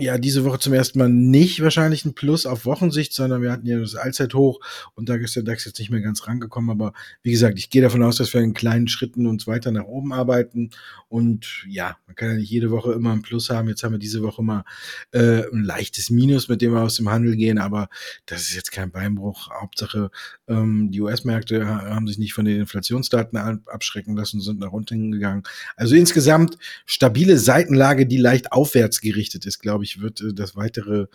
ja 0.00 0.18
diese 0.18 0.44
Woche 0.44 0.58
zum 0.58 0.72
ersten 0.72 0.98
Mal 0.98 1.08
nicht 1.08 1.62
wahrscheinlich 1.62 2.04
ein 2.04 2.14
Plus 2.14 2.46
auf 2.46 2.64
Wochensicht, 2.64 3.12
sondern 3.12 3.42
wir 3.42 3.52
hatten 3.52 3.66
ja 3.66 3.78
das 3.78 3.94
Allzeithoch 3.94 4.60
und 4.94 5.08
da 5.08 5.14
ist 5.14 5.36
der 5.36 5.42
DAX 5.42 5.64
jetzt 5.64 5.78
nicht 5.78 5.90
mehr 5.90 6.00
ganz 6.00 6.26
rangekommen. 6.26 6.70
Aber 6.70 6.92
wie 7.22 7.30
gesagt, 7.30 7.58
ich 7.58 7.70
gehe 7.70 7.82
davon 7.82 8.02
aus, 8.02 8.16
dass 8.16 8.32
wir 8.34 8.40
in 8.40 8.54
kleinen 8.54 8.88
Schritten 8.88 9.26
uns 9.26 9.46
weiter 9.46 9.70
nach 9.70 9.84
oben 9.84 10.12
arbeiten. 10.12 10.70
Und 11.08 11.64
ja, 11.68 11.96
man 12.06 12.16
kann 12.16 12.30
ja 12.30 12.34
nicht 12.36 12.50
jede 12.50 12.70
Woche 12.70 12.92
immer 12.92 13.12
ein 13.12 13.22
Plus 13.22 13.50
haben. 13.50 13.68
Jetzt 13.68 13.82
haben 13.82 13.92
wir 13.92 13.98
diese 13.98 14.22
Woche 14.22 14.42
mal 14.42 14.64
äh, 15.12 15.42
ein 15.52 15.64
leichtes 15.64 16.10
Minus, 16.10 16.48
mit 16.48 16.62
dem 16.62 16.72
wir 16.72 16.82
aus 16.82 16.96
dem 16.96 17.08
Handel 17.08 17.36
gehen, 17.36 17.58
aber 17.58 17.88
das 18.26 18.42
ist 18.42 18.54
jetzt 18.54 18.72
kein 18.72 18.90
Beinbruch. 18.90 19.50
Hauptsache, 19.50 20.10
ähm, 20.48 20.90
die 20.90 21.00
US-Märkte 21.00 21.66
haben 21.66 22.06
sich 22.06 22.18
nicht 22.18 22.34
von 22.34 22.44
den 22.44 22.60
Inflationsdaten 22.60 23.38
abschrecken 23.66 24.16
lassen, 24.16 24.40
sind 24.40 24.60
nach 24.60 24.72
unten 24.72 25.12
gegangen. 25.12 25.42
Also 25.76 25.94
insgesamt 25.94 26.58
stabile 26.86 27.38
Seitenlage, 27.38 28.06
die 28.06 28.16
leicht 28.18 28.52
aufwärts 28.52 29.00
gerichtet 29.00 29.46
ist, 29.46 29.58
glaube 29.60 29.84
ich 29.84 29.87
ich, 29.88 30.00
wird 30.00 30.20
äh, 30.20 30.34
das 30.34 30.56
weitere 30.56 31.06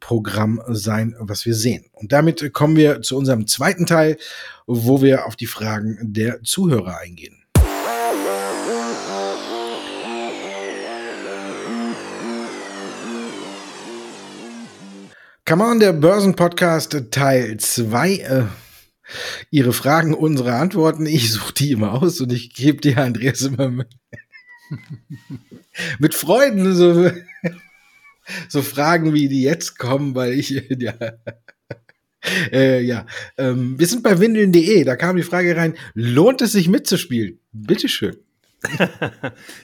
Programm 0.00 0.60
sein, 0.68 1.16
was 1.18 1.46
wir 1.46 1.54
sehen. 1.54 1.86
Und 1.92 2.12
damit 2.12 2.52
kommen 2.52 2.76
wir 2.76 3.02
zu 3.02 3.16
unserem 3.16 3.46
zweiten 3.46 3.86
Teil, 3.86 4.18
wo 4.66 5.00
wir 5.00 5.26
auf 5.26 5.36
die 5.36 5.46
Fragen 5.46 5.98
der 6.02 6.42
Zuhörer 6.42 6.98
eingehen. 6.98 7.42
Come 15.48 15.64
on, 15.64 15.78
der 15.78 15.92
Börsenpodcast 15.92 17.12
Teil 17.12 17.56
2. 17.56 18.12
Äh, 18.16 18.42
Ihre 19.52 19.72
Fragen, 19.72 20.12
unsere 20.12 20.54
Antworten. 20.54 21.06
Ich 21.06 21.32
suche 21.32 21.54
die 21.54 21.70
immer 21.70 22.02
aus 22.02 22.20
und 22.20 22.32
ich 22.32 22.52
gebe 22.52 22.80
dir, 22.80 22.98
Andreas, 22.98 23.42
immer 23.42 23.68
mit, 23.68 23.88
mit 26.00 26.14
Freuden 26.16 26.74
so, 26.74 27.12
so 28.48 28.62
Fragen, 28.62 29.14
wie 29.14 29.28
die 29.28 29.42
jetzt 29.42 29.78
kommen, 29.78 30.14
weil 30.14 30.32
ich, 30.32 30.50
ja, 30.78 30.94
äh, 32.52 32.80
ja. 32.80 33.06
Ähm, 33.38 33.78
wir 33.78 33.86
sind 33.86 34.02
bei 34.02 34.18
windeln.de, 34.18 34.84
da 34.84 34.96
kam 34.96 35.16
die 35.16 35.22
Frage 35.22 35.56
rein, 35.56 35.74
lohnt 35.94 36.42
es 36.42 36.52
sich 36.52 36.68
mitzuspielen? 36.68 37.38
Bitteschön. 37.52 38.16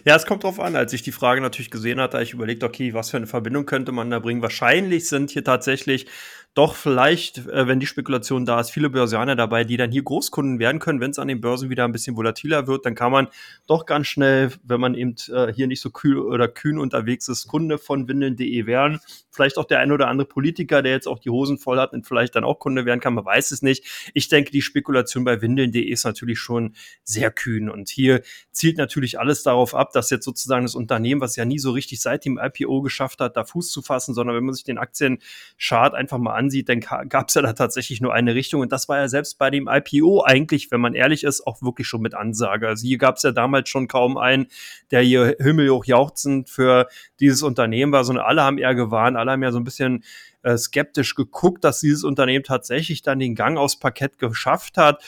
ja, 0.05 0.17
es 0.17 0.27
kommt 0.27 0.45
drauf 0.45 0.61
an. 0.61 0.77
Als 0.77 0.93
ich 0.93 1.03
die 1.03 1.13
Frage 1.13 1.41
natürlich 1.41 1.71
gesehen 1.71 2.01
hatte, 2.01 2.23
ich 2.23 2.35
überlegt, 2.35 2.63
okay, 2.63 2.95
was 2.95 3.11
für 3.11 3.17
eine 3.17 3.27
Verbindung 3.27 3.67
könnte 3.67 3.91
man 3.93 4.11
da 4.11 4.19
bringen? 4.19 4.43
Wahrscheinlich 4.43 5.09
sind 5.09 5.31
hier 5.31 5.45
tatsächlich 5.45 6.07
doch 6.55 6.75
vielleicht, 6.75 7.39
äh, 7.47 7.67
wenn 7.67 7.81
die 7.81 7.87
Spekulation 7.87 8.45
da 8.45 8.61
ist, 8.61 8.71
viele 8.71 8.91
Börsianer 8.91 9.37
dabei, 9.37 9.65
die 9.65 9.79
dann 9.79 9.91
hier 9.91 10.03
Großkunden 10.03 10.59
werden 10.59 10.81
können. 10.81 11.01
Wenn 11.01 11.13
es 11.13 11.19
an 11.19 11.29
den 11.29 11.41
Börsen 11.41 11.71
wieder 11.71 11.85
ein 11.85 11.93
bisschen 11.93 12.17
volatiler 12.17 12.67
wird, 12.67 12.85
dann 12.85 12.95
kann 12.95 13.11
man 13.11 13.29
doch 13.67 13.87
ganz 13.87 14.07
schnell, 14.09 14.53
wenn 14.63 14.81
man 14.81 14.95
eben 14.95 15.15
äh, 15.33 15.51
hier 15.53 15.67
nicht 15.67 15.81
so 15.81 15.91
kühl 15.91 16.19
oder 16.19 16.49
kühn 16.49 16.79
unterwegs 16.79 17.29
ist, 17.29 17.47
Kunde 17.47 17.79
von 17.79 18.07
windeln.de 18.07 18.67
werden. 18.67 19.01
Vielleicht 19.31 19.57
auch 19.57 19.65
der 19.65 19.79
ein 19.79 19.93
oder 19.93 20.09
andere 20.09 20.29
Politiker, 20.29 20.83
der 20.83 20.93
jetzt 20.93 21.09
auch 21.09 21.19
die 21.19 21.31
Hosen 21.31 21.57
voll 21.57 21.79
hat 21.79 21.95
und 21.95 22.07
vielleicht 22.07 22.37
dann 22.37 22.45
auch 22.45 22.59
Kunde 22.59 22.85
werden 22.85 23.01
kann, 23.01 23.15
man 23.15 23.25
weiß 23.25 23.51
es 23.53 23.63
nicht. 23.63 24.11
Ich 24.13 24.29
denke, 24.29 24.51
die 24.51 24.61
Spekulation 24.61 25.25
bei 25.25 25.41
windeln.de 25.41 25.83
ist 25.83 26.05
natürlich 26.05 26.39
schon 26.39 26.75
sehr 27.03 27.31
kühn 27.31 27.71
und 27.71 27.89
hier 27.89 28.21
zielt 28.51 28.77
natürlich 28.77 29.19
alles 29.19 29.43
darauf 29.43 29.75
ab, 29.75 29.93
dass 29.93 30.11
jetzt 30.11 30.27
sozusagen 30.27 30.67
das 30.67 30.75
Unternehmen, 30.75 31.23
was 31.23 31.37
ja 31.37 31.47
nie 31.47 31.59
so 31.59 31.71
richtig 31.71 32.03
seit 32.03 32.27
dem 32.27 32.39
IPO 32.39 32.83
geschafft 32.83 33.21
hat, 33.21 33.39
da 33.39 33.45
Fuß 33.45 33.71
zu 33.71 33.81
fassen, 33.81 34.13
sondern 34.13 34.37
wenn 34.37 34.45
man 34.45 34.55
sich 34.55 34.65
den 34.65 34.77
Aktienchart 34.77 35.95
einfach 35.95 36.19
mal 36.19 36.42
ansieht, 36.43 36.69
dann 36.69 36.81
gab 36.81 37.29
es 37.29 37.35
ja 37.35 37.43
da 37.43 37.53
tatsächlich 37.53 38.01
nur 38.01 38.13
eine 38.13 38.35
Richtung. 38.35 38.61
Und 38.61 38.73
das 38.73 38.89
war 38.89 38.99
ja 38.99 39.09
selbst 39.09 39.39
bei 39.39 39.51
dem 39.51 39.69
IPO 39.69 40.23
eigentlich, 40.25 40.71
wenn 40.71 40.81
man 40.81 40.95
ehrlich 40.95 41.25
ist, 41.25 41.47
auch 41.47 41.63
wirklich 41.63 41.87
schon 41.87 42.03
mit 42.03 42.15
Ansage. 42.15 42.69
Also 42.69 42.87
hier 42.87 42.99
gab 42.99 43.17
es 43.17 43.23
ja 43.23 43.33
damals 43.33 43.69
schon 43.69 43.89
kaum 43.89 44.19
einen, 44.19 44.47
der 44.91 45.03
hier 45.03 45.37
himmelhoch 45.39 45.85
jauchzend 45.85 46.51
für 46.51 46.89
dieses 47.21 47.43
Unternehmen 47.43 47.93
war, 47.93 48.05
sondern 48.05 48.25
alle 48.25 48.43
haben 48.43 48.59
eher 48.59 48.75
gewarnt, 48.75 49.17
alle 49.17 49.33
haben 49.33 49.43
ja 49.43 49.53
so 49.53 49.59
ein 49.59 49.65
bisschen 49.65 50.05
äh, 50.43 50.57
skeptisch 50.57 51.15
geguckt, 51.15 51.65
dass 51.65 51.81
dieses 51.81 52.05
Unternehmen 52.05 52.45
tatsächlich 52.45 53.03
dann 53.03 53.19
den 53.19 53.35
Gang 53.35 53.59
aufs 53.59 53.79
Parkett 53.79 54.19
geschafft 54.19 54.77
hat. 54.77 55.03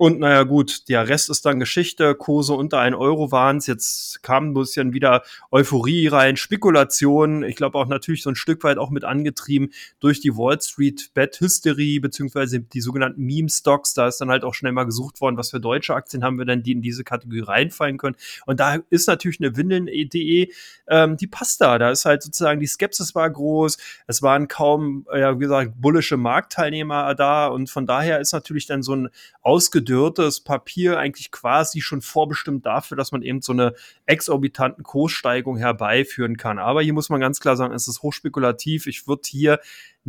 Und 0.00 0.18
naja, 0.18 0.44
gut, 0.44 0.88
der 0.88 1.08
Rest 1.08 1.28
ist 1.28 1.44
dann 1.44 1.60
Geschichte. 1.60 2.14
Kurse 2.14 2.54
unter 2.54 2.78
ein 2.78 2.94
Euro 2.94 3.32
waren 3.32 3.58
es. 3.58 3.66
Jetzt 3.66 4.22
kam 4.22 4.46
ein 4.46 4.54
bisschen 4.54 4.94
wieder 4.94 5.22
Euphorie 5.50 6.06
rein, 6.06 6.38
Spekulation. 6.38 7.42
Ich 7.42 7.54
glaube 7.54 7.76
auch 7.76 7.86
natürlich 7.86 8.22
so 8.22 8.30
ein 8.30 8.34
Stück 8.34 8.64
weit 8.64 8.78
auch 8.78 8.88
mit 8.88 9.04
angetrieben 9.04 9.68
durch 9.98 10.22
die 10.22 10.34
Wall 10.34 10.58
Street 10.58 11.10
Bet 11.12 11.38
Hysterie, 11.38 12.00
beziehungsweise 12.00 12.60
die 12.60 12.80
sogenannten 12.80 13.22
Meme 13.22 13.50
Stocks. 13.50 13.92
Da 13.92 14.08
ist 14.08 14.22
dann 14.22 14.30
halt 14.30 14.42
auch 14.42 14.54
schnell 14.54 14.72
mal 14.72 14.84
gesucht 14.84 15.20
worden, 15.20 15.36
was 15.36 15.50
für 15.50 15.60
deutsche 15.60 15.94
Aktien 15.94 16.24
haben 16.24 16.38
wir 16.38 16.46
denn, 16.46 16.62
die 16.62 16.72
in 16.72 16.80
diese 16.80 17.04
Kategorie 17.04 17.42
reinfallen 17.42 17.98
können. 17.98 18.16
Und 18.46 18.58
da 18.58 18.78
ist 18.88 19.06
natürlich 19.06 19.38
eine 19.40 19.54
Windeln.de, 19.54 20.50
ähm, 20.88 21.18
die 21.18 21.26
passt 21.26 21.60
da. 21.60 21.78
Da 21.78 21.90
ist 21.90 22.06
halt 22.06 22.22
sozusagen 22.22 22.58
die 22.58 22.66
Skepsis 22.66 23.14
war 23.14 23.28
groß. 23.28 23.76
Es 24.06 24.22
waren 24.22 24.48
kaum, 24.48 25.06
ja, 25.14 25.34
wie 25.34 25.40
gesagt, 25.40 25.72
bullische 25.78 26.16
Marktteilnehmer 26.16 27.14
da. 27.14 27.48
Und 27.48 27.68
von 27.68 27.84
daher 27.84 28.18
ist 28.18 28.32
natürlich 28.32 28.64
dann 28.64 28.82
so 28.82 28.96
ein 28.96 29.10
ausgedrückt 29.42 29.89
gedörrtes 29.90 30.40
Papier 30.40 30.98
eigentlich 30.98 31.32
quasi 31.32 31.80
schon 31.80 32.00
vorbestimmt 32.00 32.64
dafür, 32.64 32.96
dass 32.96 33.10
man 33.10 33.22
eben 33.22 33.40
so 33.42 33.52
eine 33.52 33.74
exorbitanten 34.06 34.84
Kurssteigung 34.84 35.56
herbeiführen 35.56 36.36
kann. 36.36 36.60
Aber 36.60 36.80
hier 36.80 36.92
muss 36.92 37.08
man 37.08 37.20
ganz 37.20 37.40
klar 37.40 37.56
sagen, 37.56 37.74
es 37.74 37.88
ist 37.88 38.02
hochspekulativ. 38.02 38.86
Ich 38.86 39.08
würde 39.08 39.22
hier 39.26 39.58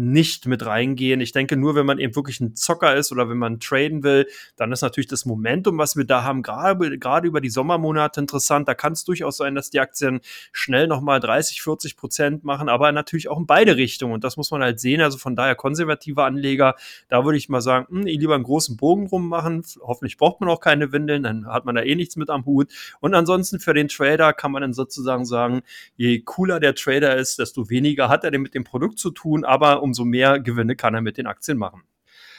nicht 0.02 0.48
mit 0.48 0.66
reingehen. 0.66 1.22
Ich 1.22 1.32
denke, 1.32 1.58
nur 1.58 1.76
wenn 1.76 1.86
man 1.86 2.00
eben 2.00 2.16
wirklich 2.16 2.40
ein 2.40 2.56
Zocker 2.56 2.96
ist 2.96 3.12
oder 3.12 3.30
wenn 3.30 3.38
man 3.38 3.60
traden 3.60 4.02
will, 4.02 4.28
dann 4.56 4.72
ist 4.72 4.82
natürlich 4.82 5.08
das 5.08 5.26
Momentum, 5.26 5.78
was 5.78 5.96
wir 5.96 6.06
da 6.06 6.24
haben, 6.24 6.42
gerade, 6.42 6.98
gerade 6.98 7.28
über 7.28 7.40
die 7.40 7.50
Sommermonate 7.50 8.20
interessant. 8.20 8.68
Da 8.68 8.74
kann 8.74 8.94
es 8.94 9.04
durchaus 9.04 9.38
sein, 9.38 9.54
dass 9.54 9.70
die 9.70 9.80
Aktien 9.80 10.22
schnell 10.52 10.88
nochmal 10.88 11.20
30, 11.20 11.62
40 11.62 11.98
Prozent 11.98 12.44
machen, 12.44 12.68
aber 12.68 12.92
natürlich 12.92 13.30
auch 13.30 13.38
in 13.38 13.46
beide 13.46 13.78
Richtungen. 13.78 14.14
Und 14.14 14.24
das 14.24 14.38
muss 14.38 14.50
man 14.50 14.64
halt 14.64 14.80
sehen. 14.80 15.02
Also 15.02 15.20
von 15.20 15.36
daher 15.36 15.54
konservative 15.54 16.24
Anleger, 16.24 16.76
da 17.08 17.24
würde 17.24 17.38
ich 17.38 17.48
mal 17.48 17.62
sagen, 17.62 17.86
mh, 17.90 18.00
hm, 18.00 18.08
lieber 18.08 18.34
einen 18.34 18.44
großen 18.44 18.78
Bogen 18.78 19.08
drum 19.08 19.30
machen. 19.30 19.64
Hoffentlich 19.82 20.18
braucht 20.18 20.42
man 20.42 20.50
auch 20.50 20.62
keine 20.62 20.92
Windeln, 20.92 21.22
dann 21.22 21.46
hat 21.46 21.66
man 21.66 21.76
da 21.76 21.84
eh 21.84 21.96
nichts 21.96 22.16
mit 22.16 22.32
am 22.32 22.46
Hut. 22.46 22.72
Und 23.02 23.14
ansonsten 23.14 23.60
für 23.60 23.76
den 23.76 23.88
Trader 23.88 24.34
kann 24.34 24.52
man 24.52 24.64
dann 24.64 24.74
sozusagen 24.74 25.26
sagen, 25.26 25.62
je 25.96 26.22
cooler 26.22 26.60
der 26.60 26.74
Trader 26.74 27.16
ist, 27.18 27.38
desto 27.38 27.70
weniger 27.70 28.10
hat 28.10 28.24
er 28.24 28.32
denn 28.32 28.42
mit 28.42 28.56
dem 28.56 28.64
Produkt 28.64 28.98
zu 28.98 29.12
tun, 29.12 29.46
aber 29.46 29.84
umso 29.92 30.06
mehr 30.06 30.40
Gewinne 30.40 30.76
kann 30.76 30.94
er 30.94 31.02
mit 31.02 31.18
den 31.18 31.28
Aktien 31.28 31.58
machen. 31.58 31.84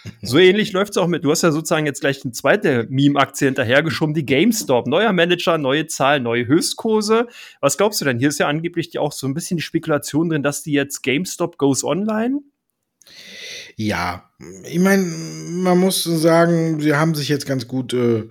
So 0.22 0.38
ähnlich 0.38 0.72
läuft 0.72 0.92
es 0.92 0.96
auch 0.96 1.06
mit, 1.06 1.24
du 1.24 1.30
hast 1.30 1.42
ja 1.42 1.52
sozusagen 1.52 1.86
jetzt 1.86 2.00
gleich 2.00 2.24
eine 2.24 2.32
zweite 2.32 2.88
Meme-Aktie 2.90 3.46
hinterhergeschoben, 3.46 4.14
die 4.14 4.26
GameStop. 4.26 4.88
Neuer 4.88 5.12
Manager, 5.12 5.58
neue 5.58 5.86
Zahlen, 5.86 6.24
neue 6.24 6.44
Höchstkurse. 6.46 7.28
Was 7.60 7.76
glaubst 7.76 8.00
du 8.00 8.04
denn? 8.04 8.18
Hier 8.18 8.28
ist 8.28 8.40
ja 8.40 8.48
angeblich 8.48 8.98
auch 8.98 9.12
so 9.12 9.28
ein 9.28 9.34
bisschen 9.34 9.58
die 9.58 9.62
Spekulation 9.62 10.28
drin, 10.28 10.42
dass 10.42 10.64
die 10.64 10.72
jetzt 10.72 11.02
GameStop 11.02 11.56
goes 11.56 11.84
online. 11.84 12.40
Ja, 13.76 14.28
ich 14.64 14.80
meine, 14.80 15.04
man 15.04 15.78
muss 15.78 16.02
sagen, 16.02 16.80
sie 16.80 16.94
haben 16.94 17.14
sich 17.14 17.28
jetzt 17.28 17.46
ganz 17.46 17.68
gut, 17.68 17.92
äh, 17.94 18.28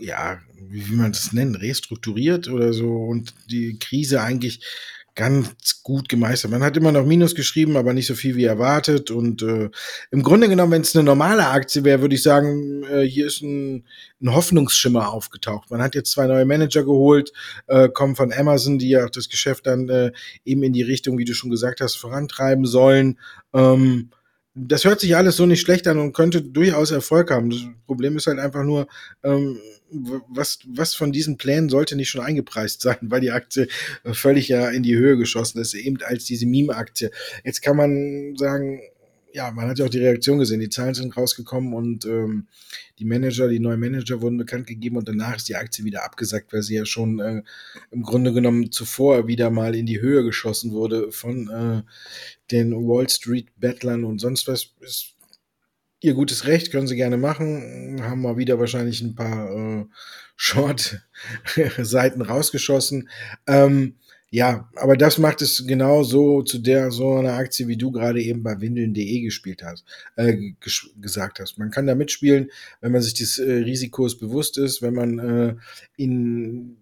ja, 0.00 0.40
wie 0.68 0.88
will 0.88 0.96
man 0.96 1.12
das 1.12 1.32
nennen, 1.32 1.54
restrukturiert 1.54 2.48
oder 2.48 2.72
so 2.72 2.88
und 2.88 3.34
die 3.50 3.78
Krise 3.78 4.20
eigentlich 4.20 4.64
ganz 5.16 5.82
gut 5.82 6.08
gemeistert. 6.08 6.50
Man 6.50 6.62
hat 6.62 6.76
immer 6.76 6.92
noch 6.92 7.06
Minus 7.06 7.34
geschrieben, 7.34 7.76
aber 7.76 7.94
nicht 7.94 8.06
so 8.06 8.14
viel 8.14 8.36
wie 8.36 8.44
erwartet. 8.44 9.10
Und 9.10 9.42
äh, 9.42 9.70
im 10.10 10.22
Grunde 10.22 10.48
genommen, 10.48 10.72
wenn 10.72 10.82
es 10.82 10.94
eine 10.94 11.04
normale 11.04 11.48
Aktie 11.48 11.84
wäre, 11.84 12.02
würde 12.02 12.14
ich 12.14 12.22
sagen, 12.22 12.84
äh, 12.84 13.02
hier 13.02 13.26
ist 13.26 13.40
ein, 13.40 13.86
ein 14.20 14.34
Hoffnungsschimmer 14.34 15.12
aufgetaucht. 15.12 15.70
Man 15.70 15.82
hat 15.82 15.94
jetzt 15.94 16.12
zwei 16.12 16.26
neue 16.26 16.44
Manager 16.44 16.84
geholt, 16.84 17.32
äh, 17.66 17.88
kommen 17.88 18.14
von 18.14 18.32
Amazon, 18.32 18.78
die 18.78 18.90
ja 18.90 19.06
auch 19.06 19.10
das 19.10 19.30
Geschäft 19.30 19.66
dann 19.66 19.88
äh, 19.88 20.12
eben 20.44 20.62
in 20.62 20.74
die 20.74 20.82
Richtung, 20.82 21.16
wie 21.16 21.24
du 21.24 21.32
schon 21.32 21.50
gesagt 21.50 21.80
hast, 21.80 21.96
vorantreiben 21.96 22.66
sollen. 22.66 23.18
Ähm, 23.54 24.10
das 24.58 24.84
hört 24.84 25.00
sich 25.00 25.14
alles 25.14 25.36
so 25.36 25.44
nicht 25.44 25.60
schlecht 25.60 25.86
an 25.86 25.98
und 25.98 26.14
könnte 26.14 26.40
durchaus 26.40 26.90
Erfolg 26.90 27.30
haben. 27.30 27.50
Das 27.50 27.60
Problem 27.86 28.16
ist 28.16 28.26
halt 28.26 28.38
einfach 28.38 28.64
nur, 28.64 28.88
ähm, 29.22 29.60
was, 30.28 30.60
was 30.66 30.94
von 30.94 31.12
diesen 31.12 31.36
Plänen 31.36 31.68
sollte 31.68 31.94
nicht 31.94 32.08
schon 32.08 32.22
eingepreist 32.22 32.80
sein, 32.80 32.96
weil 33.02 33.20
die 33.20 33.30
Aktie 33.30 33.68
völlig 34.12 34.48
ja 34.48 34.70
in 34.70 34.82
die 34.82 34.96
Höhe 34.96 35.18
geschossen 35.18 35.60
ist, 35.60 35.74
eben 35.74 35.98
als 36.02 36.24
diese 36.24 36.46
Meme-Aktie. 36.46 37.10
Jetzt 37.44 37.60
kann 37.60 37.76
man 37.76 38.34
sagen, 38.36 38.80
ja, 39.36 39.50
man 39.50 39.68
hat 39.68 39.78
ja 39.78 39.84
auch 39.84 39.90
die 39.90 39.98
Reaktion 39.98 40.38
gesehen, 40.38 40.60
die 40.60 40.70
Zahlen 40.70 40.94
sind 40.94 41.14
rausgekommen 41.14 41.74
und 41.74 42.06
ähm, 42.06 42.46
die 42.98 43.04
Manager, 43.04 43.48
die 43.48 43.60
neuen 43.60 43.78
Manager 43.78 44.22
wurden 44.22 44.38
bekannt 44.38 44.66
gegeben 44.66 44.96
und 44.96 45.06
danach 45.06 45.36
ist 45.36 45.50
die 45.50 45.56
Aktie 45.56 45.84
wieder 45.84 46.04
abgesackt, 46.04 46.54
weil 46.54 46.62
sie 46.62 46.76
ja 46.76 46.86
schon 46.86 47.20
äh, 47.20 47.42
im 47.90 48.02
Grunde 48.02 48.32
genommen 48.32 48.72
zuvor 48.72 49.28
wieder 49.28 49.50
mal 49.50 49.74
in 49.74 49.84
die 49.84 50.00
Höhe 50.00 50.24
geschossen 50.24 50.72
wurde 50.72 51.12
von 51.12 51.50
äh, 51.50 51.82
den 52.50 52.72
Wall 52.72 53.10
Street 53.10 53.48
Bettlern 53.58 54.04
und 54.04 54.20
sonst 54.20 54.48
was. 54.48 54.70
Ist 54.80 55.12
ihr 56.00 56.14
gutes 56.14 56.46
Recht, 56.46 56.72
können 56.72 56.86
sie 56.86 56.96
gerne 56.96 57.18
machen. 57.18 58.00
Haben 58.02 58.22
mal 58.22 58.38
wieder 58.38 58.58
wahrscheinlich 58.58 59.02
ein 59.02 59.14
paar 59.14 59.50
äh, 59.50 59.84
Short-Seiten 60.36 62.22
rausgeschossen. 62.22 63.10
Ähm, 63.46 63.96
ja, 64.30 64.68
aber 64.74 64.96
das 64.96 65.18
macht 65.18 65.40
es 65.40 65.66
genau 65.66 66.02
so 66.02 66.42
zu 66.42 66.58
der 66.58 66.90
so 66.90 67.14
einer 67.14 67.34
Aktie, 67.34 67.68
wie 67.68 67.76
du 67.76 67.92
gerade 67.92 68.20
eben 68.20 68.42
bei 68.42 68.60
windeln.de 68.60 69.20
gespielt 69.20 69.62
hast, 69.62 69.84
äh, 70.16 70.52
ges 70.60 70.90
gesagt 71.00 71.38
hast. 71.38 71.58
Man 71.58 71.70
kann 71.70 71.86
da 71.86 71.94
mitspielen, 71.94 72.50
wenn 72.80 72.92
man 72.92 73.02
sich 73.02 73.14
des 73.14 73.38
äh, 73.38 73.50
Risikos 73.52 74.18
bewusst 74.18 74.58
ist, 74.58 74.82
wenn 74.82 74.94
man 74.94 75.18
äh, 75.18 75.54
in 75.96 76.76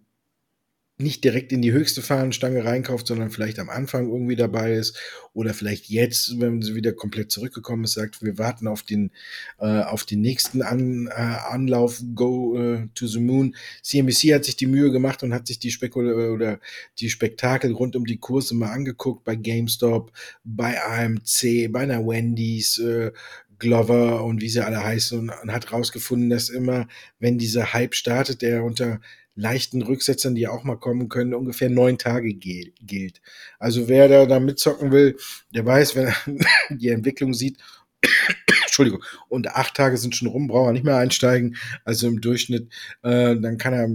nicht 0.96 1.24
direkt 1.24 1.50
in 1.52 1.60
die 1.60 1.72
höchste 1.72 2.02
Fahnenstange 2.02 2.64
reinkauft, 2.64 3.08
sondern 3.08 3.30
vielleicht 3.30 3.58
am 3.58 3.68
Anfang 3.68 4.08
irgendwie 4.08 4.36
dabei 4.36 4.74
ist 4.74 4.96
oder 5.32 5.52
vielleicht 5.52 5.88
jetzt, 5.88 6.38
wenn 6.38 6.62
sie 6.62 6.76
wieder 6.76 6.92
komplett 6.92 7.32
zurückgekommen 7.32 7.82
ist, 7.82 7.94
sagt, 7.94 8.22
wir 8.22 8.38
warten 8.38 8.68
auf 8.68 8.84
den 8.84 9.10
äh, 9.58 9.82
auf 9.82 10.04
den 10.04 10.20
nächsten 10.20 10.62
An, 10.62 11.08
äh, 11.08 11.12
Anlauf 11.12 12.00
Go 12.14 12.56
äh, 12.56 12.88
to 12.94 13.08
the 13.08 13.18
Moon. 13.18 13.56
CNBC 13.82 14.34
hat 14.34 14.44
sich 14.44 14.54
die 14.54 14.66
Mühe 14.66 14.92
gemacht 14.92 15.24
und 15.24 15.34
hat 15.34 15.48
sich 15.48 15.58
die 15.58 15.72
Spekul 15.72 16.12
oder 16.30 16.60
die 17.00 17.10
Spektakel 17.10 17.72
rund 17.72 17.96
um 17.96 18.06
die 18.06 18.18
Kurse 18.18 18.54
mal 18.54 18.70
angeguckt 18.70 19.24
bei 19.24 19.34
GameStop, 19.34 20.12
bei 20.44 20.80
AMC, 20.80 21.72
bei 21.72 21.80
einer 21.80 22.06
Wendy's, 22.06 22.78
äh, 22.78 23.10
Glover 23.58 24.24
und 24.24 24.42
wie 24.42 24.48
sie 24.48 24.64
alle 24.64 24.82
heißen 24.82 25.18
und, 25.18 25.30
und 25.30 25.52
hat 25.52 25.72
rausgefunden, 25.72 26.30
dass 26.30 26.50
immer, 26.50 26.86
wenn 27.18 27.38
dieser 27.38 27.72
Hype 27.72 27.94
startet, 27.94 28.42
der 28.42 28.62
unter 28.62 29.00
leichten 29.36 29.82
Rücksetzern, 29.82 30.34
die 30.34 30.48
auch 30.48 30.64
mal 30.64 30.76
kommen 30.76 31.08
können, 31.08 31.34
ungefähr 31.34 31.68
neun 31.68 31.98
Tage 31.98 32.34
gilt. 32.34 33.20
Also 33.58 33.88
wer 33.88 34.08
da, 34.08 34.26
da 34.26 34.40
mitzocken 34.40 34.92
will, 34.92 35.16
der 35.54 35.66
weiß, 35.66 35.96
wenn 35.96 36.06
er 36.06 36.16
die 36.76 36.88
Entwicklung 36.88 37.34
sieht, 37.34 37.58
Entschuldigung, 38.64 39.04
und 39.28 39.48
acht 39.48 39.74
Tage 39.74 39.96
sind 39.96 40.16
schon 40.16 40.28
rum, 40.28 40.48
braucht 40.48 40.68
er 40.68 40.72
nicht 40.72 40.84
mehr 40.84 40.96
einsteigen, 40.96 41.56
also 41.84 42.08
im 42.08 42.20
Durchschnitt, 42.20 42.72
äh, 43.02 43.36
dann 43.36 43.56
kann 43.56 43.72
er 43.72 43.88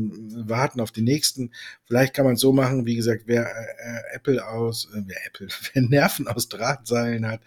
warten 0.48 0.80
auf 0.80 0.92
den 0.92 1.04
nächsten. 1.04 1.52
Vielleicht 1.86 2.14
kann 2.14 2.26
man 2.26 2.36
es 2.36 2.42
so 2.42 2.54
machen, 2.54 2.86
wie 2.86 2.96
gesagt, 2.96 3.24
wer 3.26 3.46
äh, 3.46 4.16
Apple 4.16 4.46
aus, 4.46 4.90
äh, 4.94 5.02
wer 5.06 5.26
Apple, 5.28 5.48
wer 5.74 5.82
Nerven 5.82 6.28
aus 6.28 6.50
Drahtseilen 6.50 7.28
hat, 7.28 7.42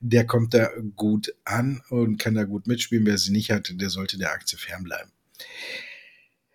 der 0.00 0.26
kommt 0.26 0.54
da 0.54 0.70
gut 0.96 1.34
an 1.44 1.82
und 1.90 2.18
kann 2.18 2.34
da 2.34 2.44
gut 2.44 2.66
mitspielen. 2.66 3.06
Wer 3.06 3.18
sie 3.18 3.32
nicht 3.32 3.50
hat, 3.50 3.70
der 3.74 3.90
sollte 3.90 4.18
der 4.18 4.32
Aktie 4.32 4.58
fernbleiben. 4.58 5.12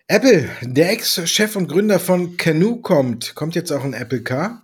Apple, 0.08 0.48
der 0.62 0.92
Ex-Chef 0.92 1.56
und 1.56 1.68
Gründer 1.68 2.00
von 2.00 2.38
Canoe 2.38 2.80
kommt. 2.80 3.34
Kommt 3.34 3.56
jetzt 3.56 3.72
auch 3.72 3.84
ein 3.84 3.94
Apple 3.94 4.22
Car? 4.22 4.62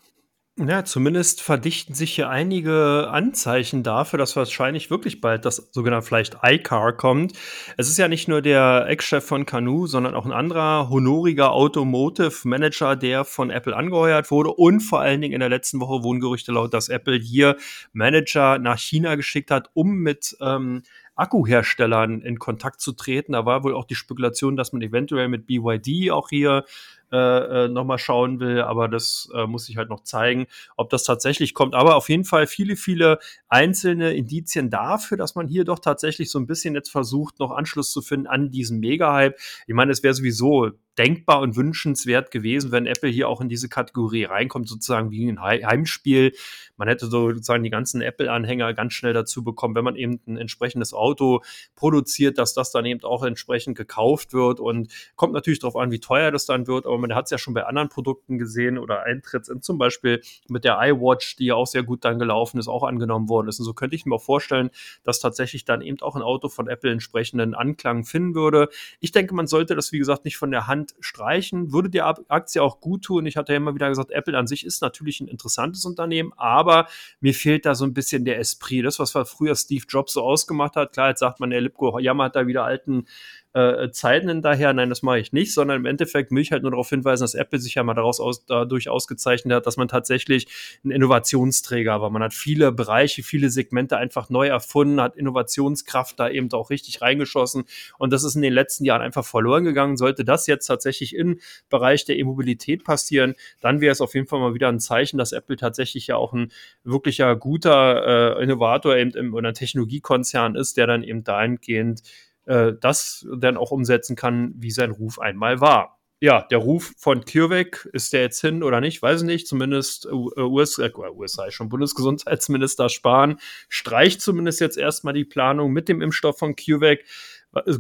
Ja, 0.60 0.86
zumindest 0.86 1.42
verdichten 1.42 1.96
sich 1.96 2.14
hier 2.14 2.30
einige 2.30 3.08
Anzeichen 3.10 3.82
dafür, 3.82 4.20
dass 4.20 4.36
wahrscheinlich 4.36 4.92
wirklich 4.92 5.20
bald 5.20 5.44
das 5.46 5.70
sogenannte 5.72 6.06
vielleicht 6.06 6.38
iCar 6.44 6.94
kommt. 6.94 7.34
Es 7.78 7.90
ist 7.90 7.98
ja 7.98 8.08
nicht 8.08 8.28
nur 8.28 8.44
der 8.44 8.86
Ex-Chef 8.88 9.26
von 9.26 9.48
Canoe, 9.48 9.88
sondern 9.88 10.14
auch 10.14 10.28
ein 10.28 10.32
anderer 10.32 10.90
honoriger 10.90 11.54
Automotive 11.54 12.48
Manager, 12.48 12.96
der 12.96 13.26
von 13.26 13.50
Apple 13.50 13.76
angeheuert 13.76 14.30
wurde. 14.30 14.52
Und 14.52 14.82
vor 14.82 15.02
allen 15.02 15.22
Dingen 15.22 15.34
in 15.34 15.40
der 15.40 15.50
letzten 15.50 15.80
Woche 15.80 16.04
wurden 16.04 16.20
Gerüchte 16.20 16.52
laut, 16.52 16.72
dass 16.76 16.88
Apple 16.88 17.18
hier 17.18 17.58
Manager 17.94 18.60
nach 18.60 18.78
China 18.78 19.16
geschickt 19.16 19.50
hat, 19.50 19.72
um 19.74 19.96
mit 19.96 20.38
ähm, 20.40 20.84
Akkuherstellern 21.16 22.22
in 22.22 22.40
Kontakt 22.40 22.82
zu 22.82 22.94
treten. 22.94 23.34
Da 23.34 23.46
war 23.46 23.64
wohl 23.64 23.76
auch 23.76 23.86
die 23.86 23.96
Spekulation, 23.96 24.56
dass 24.56 24.74
man 24.74 24.82
eventuell 24.82 25.28
mit 25.28 25.46
BYD 25.46 26.12
auch 26.12 26.30
hier 26.30 26.66
äh, 27.12 27.66
äh, 27.66 27.68
nochmal 27.68 27.98
schauen 27.98 28.40
will, 28.40 28.62
aber 28.62 28.88
das 28.88 29.30
äh, 29.36 29.46
muss 29.46 29.68
ich 29.68 29.76
halt 29.76 29.90
noch 29.90 30.04
zeigen, 30.04 30.48
ob 30.78 30.90
das 30.90 31.04
tatsächlich 31.04 31.54
kommt. 31.54 31.76
Aber 31.76 31.98
auf 31.98 32.08
jeden 32.08 32.24
Fall 32.24 32.48
viele, 32.48 32.78
viele 32.78 33.20
einzelne 33.50 34.14
Indizien 34.14 34.70
dafür, 34.70 35.18
dass 35.18 35.36
man 35.36 35.50
hier 35.50 35.66
doch 35.66 35.80
tatsächlich 35.80 36.32
so 36.32 36.40
ein 36.40 36.48
bisschen 36.48 36.74
jetzt 36.74 36.90
versucht, 36.90 37.40
noch 37.40 37.52
Anschluss 37.52 37.92
zu 37.92 38.02
finden 38.02 38.28
an 38.28 38.50
diesen 38.50 38.80
Mega-Hype. 38.80 39.38
Ich 39.68 39.74
meine, 39.74 39.92
es 39.92 40.04
wäre 40.04 40.14
sowieso 40.14 40.72
denkbar 41.02 41.42
und 41.42 41.56
wünschenswert 41.56 42.30
gewesen, 42.30 42.72
wenn 42.72 42.86
Apple 42.86 43.10
hier 43.10 43.28
auch 43.28 43.42
in 43.42 43.50
diese 43.50 43.70
Kategorie 43.70 44.26
reinkommt, 44.26 44.70
sozusagen 44.70 45.10
wie 45.10 45.28
ein 45.28 45.42
Heimspiel. 45.42 46.32
Man 46.78 46.88
hätte 46.88 47.08
sozusagen 47.08 47.64
die 47.64 47.72
ganzen 47.72 48.02
Apple-Anhänger 48.02 48.76
ganz 48.76 48.94
schnell 48.94 49.14
dazu 49.14 49.44
bekommen, 49.44 49.74
wenn 49.74 49.84
man 49.84 49.96
eben 49.96 50.20
ein 50.28 50.38
entsprechendes 50.38 50.94
Auto 50.94 51.42
produziert, 51.76 52.38
dass 52.38 52.54
das 52.54 52.72
dann 52.72 52.86
eben 52.86 53.04
auch 53.04 53.24
entsprechend 53.24 53.76
gekauft 53.76 54.34
wird 54.34 54.60
und 54.60 54.92
kommt 55.16 55.34
natürlich 55.34 55.58
darauf 55.58 55.76
an, 55.76 55.90
wie 55.90 56.00
teuer 56.00 56.30
das 56.30 56.46
dann 56.46 56.68
wird, 56.68 56.86
aber 56.86 57.00
man 57.00 57.16
hat 57.16 57.26
es 57.26 57.32
ja 57.32 57.40
schon 57.40 57.56
bei 57.56 57.66
anderen 57.66 57.90
Produkten 57.90 58.38
gesehen 58.38 58.78
oder 58.78 59.02
Eintritts 59.02 59.50
in 59.50 59.64
zum 59.64 59.80
Beispiel 59.80 60.22
mit 60.50 60.66
der 60.66 60.80
iWatch, 60.80 61.36
die 61.38 61.46
ja 61.46 61.56
auch 61.56 61.68
sehr 61.68 61.82
gut 61.82 62.06
dann 62.06 62.20
gelaufen 62.20 62.60
ist, 62.60 62.68
auch 62.68 62.84
angenommen 62.84 63.28
worden 63.28 63.48
ist. 63.48 63.60
Und 63.60 63.66
so 63.66 63.74
könnte 63.74 63.96
ich 63.96 64.06
mir 64.06 64.16
auch 64.16 64.24
vorstellen, 64.24 64.70
dass 65.04 65.20
tatsächlich 65.20 65.66
dann 65.66 65.82
eben 65.82 66.00
auch 66.02 66.16
ein 66.16 66.22
Auto 66.22 66.48
von 66.48 66.68
Apple 66.68 66.92
entsprechenden 66.92 67.56
Anklang 67.56 68.04
finden 68.04 68.36
würde. 68.36 68.70
Ich 69.00 69.12
denke, 69.12 69.34
man 69.34 69.48
sollte 69.48 69.76
das, 69.76 69.92
wie 69.92 70.00
gesagt, 70.00 70.26
nicht 70.26 70.38
von 70.38 70.52
der 70.52 70.68
Hand 70.68 70.91
streichen, 71.00 71.72
würde 71.72 71.90
der 71.90 72.08
Aktie 72.30 72.62
auch 72.62 72.80
gut 72.80 73.04
tun. 73.04 73.26
Ich 73.26 73.38
hatte 73.38 73.54
ja 73.54 73.58
immer 73.58 73.76
wieder 73.76 73.90
gesagt, 73.90 74.12
Apple 74.12 74.38
an 74.38 74.48
sich 74.48 74.66
ist 74.66 74.82
natürlich 74.82 75.22
ein 75.22 75.28
interessantes 75.28 75.86
Unternehmen, 75.86 76.34
aber 76.38 76.88
mir 77.20 77.34
fehlt 77.34 77.66
da 77.66 77.76
so 77.76 77.86
ein 77.86 77.94
bisschen 77.94 78.26
der 78.26 78.40
Esprit. 78.40 78.86
Das, 78.86 79.00
was 79.00 79.12
früher 79.30 79.56
Steve 79.56 79.86
Jobs 79.88 80.14
so 80.14 80.22
ausgemacht 80.22 80.76
hat. 80.76 80.94
Klar, 80.94 81.10
jetzt 81.10 81.20
sagt 81.20 81.40
man, 81.40 81.50
der 81.50 81.62
Lipko 81.62 82.00
jammert 82.00 82.36
da 82.36 82.48
wieder 82.48 82.64
alten 82.64 83.06
äh, 83.54 83.92
Zeiten 83.92 84.30
hinterher. 84.30 84.74
Nein, 84.74 84.90
das 84.90 85.02
mache 85.02 85.20
ich 85.20 85.34
nicht, 85.34 85.54
sondern 85.54 85.78
im 85.78 85.86
Endeffekt 85.86 86.32
will 86.32 86.42
ich 86.42 86.52
halt 86.52 86.62
nur 86.62 86.72
darauf 86.72 86.90
hinweisen, 86.90 87.24
dass 87.24 87.34
Apple 87.34 87.60
sich 87.60 87.76
ja 87.76 87.84
mal 87.84 87.94
daraus 87.94 88.20
aus, 88.20 88.46
dadurch 88.46 88.90
ausgezeichnet 88.90 89.54
hat, 89.54 89.66
dass 89.66 89.78
man 89.78 89.88
tatsächlich 89.88 90.48
ein 90.86 90.92
Innovationsträger 90.92 92.02
war. 92.02 92.10
Man 92.10 92.24
hat 92.24 92.34
viele 92.34 92.72
Bereiche, 92.72 93.24
viele 93.24 93.50
Segmente 93.50 93.98
einfach 93.98 94.30
neu 94.30 94.48
erfunden, 94.48 95.02
hat 95.02 95.18
Innovationskraft 95.18 96.20
da 96.20 96.30
eben 96.30 96.52
auch 96.54 96.70
richtig 96.70 97.02
reingeschossen 97.02 97.66
und 97.98 98.14
das 98.14 98.24
ist 98.24 98.36
in 98.36 98.42
den 98.42 98.54
letzten 98.54 98.86
Jahren 98.86 99.02
einfach 99.02 99.26
verloren 99.26 99.66
gegangen. 99.66 99.98
Sollte 99.98 100.24
das 100.24 100.48
jetzt 100.48 100.68
tatsächlich 100.68 101.16
im 101.16 101.40
Bereich 101.70 102.06
der 102.06 102.18
E-Mobilität 102.18 102.84
passieren, 102.84 103.36
dann 103.60 103.82
wäre 103.82 103.92
es 103.92 104.02
auf 104.02 104.14
jeden 104.14 104.28
Fall 104.28 104.40
mal 104.40 104.54
wieder 104.54 104.70
ein 104.70 104.80
Zeichen, 104.80 105.18
dass 105.18 105.34
Apple 105.34 105.58
tatsächlich 105.58 106.08
ja 106.08 106.16
auch 106.16 106.34
ein 106.34 106.52
wirklicher 106.84 107.36
guter 107.36 108.38
äh, 108.38 108.44
Innovator 108.44 108.96
eben 108.96 109.12
im, 109.12 109.34
oder 109.34 109.54
Technologiekonzern 109.54 110.56
ist, 110.56 110.78
der 110.78 110.88
dann 110.88 111.04
eben 111.04 111.24
dahingehend 111.24 112.02
äh, 112.46 112.74
das 112.80 113.26
dann 113.38 113.58
auch 113.58 113.72
umsetzen 113.72 114.16
kann, 114.16 114.54
wie 114.56 114.72
sein 114.72 114.92
Ruf 114.92 115.20
einmal 115.20 115.62
war. 115.62 116.00
Ja, 116.20 116.44
der 116.52 116.60
Ruf 116.60 116.94
von 116.98 117.26
CureVac, 117.26 117.90
ist 117.94 118.14
der 118.14 118.22
jetzt 118.22 118.42
hin 118.42 118.62
oder 118.62 118.80
nicht, 118.80 119.02
weiß 119.02 119.22
ich 119.22 119.26
nicht. 119.26 119.48
Zumindest 119.48 120.06
US, 120.06 120.78
äh, 120.78 120.92
USA 120.96 121.50
schon 121.50 121.70
Bundesgesundheitsminister 121.70 122.90
Spahn 122.90 123.40
streicht 123.70 124.22
zumindest 124.22 124.62
jetzt 124.62 124.78
erstmal 124.78 125.14
die 125.14 125.26
Planung 125.26 125.72
mit 125.72 125.90
dem 125.90 126.02
Impfstoff 126.02 126.38
von 126.38 126.56
CureVac. 126.56 127.00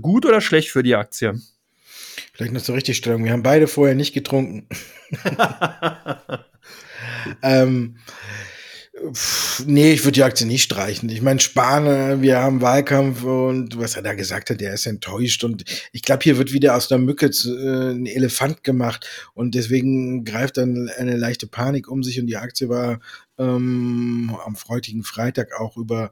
Gut 0.01 0.25
oder 0.25 0.41
schlecht 0.41 0.69
für 0.69 0.81
die 0.83 0.95
Aktie? 0.95 1.39
Vielleicht 2.33 2.53
noch 2.53 2.61
zur 2.61 2.75
Richtigstellung. 2.75 3.23
Wir 3.23 3.31
haben 3.31 3.43
beide 3.43 3.67
vorher 3.67 3.95
nicht 3.95 4.13
getrunken. 4.13 4.67
ähm, 7.43 7.97
Nee, 9.65 9.93
ich 9.93 10.03
würde 10.03 10.15
die 10.15 10.23
Aktie 10.23 10.45
nicht 10.45 10.63
streichen. 10.63 11.07
Ich 11.09 11.21
meine, 11.21 11.39
Spahn, 11.39 12.21
wir 12.21 12.39
haben 12.39 12.59
Wahlkampf 12.59 13.23
und 13.23 13.77
was 13.79 13.95
er 13.95 14.01
da 14.01 14.13
gesagt 14.13 14.49
hat, 14.49 14.59
der 14.59 14.73
ist 14.73 14.85
enttäuscht. 14.85 15.45
Und 15.45 15.63
ich 15.93 16.01
glaube, 16.01 16.23
hier 16.23 16.37
wird 16.37 16.51
wieder 16.51 16.75
aus 16.75 16.89
der 16.89 16.97
Mücke 16.97 17.31
zu, 17.31 17.57
äh, 17.57 17.91
ein 17.91 18.05
Elefant 18.05 18.65
gemacht. 18.65 19.07
Und 19.33 19.55
deswegen 19.55 20.25
greift 20.25 20.57
dann 20.57 20.89
eine 20.97 21.15
leichte 21.15 21.47
Panik 21.47 21.87
um 21.89 22.03
sich. 22.03 22.19
Und 22.19 22.27
die 22.27 22.35
Aktie 22.35 22.67
war 22.67 22.99
ähm, 23.37 24.35
am 24.45 24.57
freutigen 24.57 25.03
Freitag 25.03 25.57
auch 25.59 25.77
über 25.77 26.11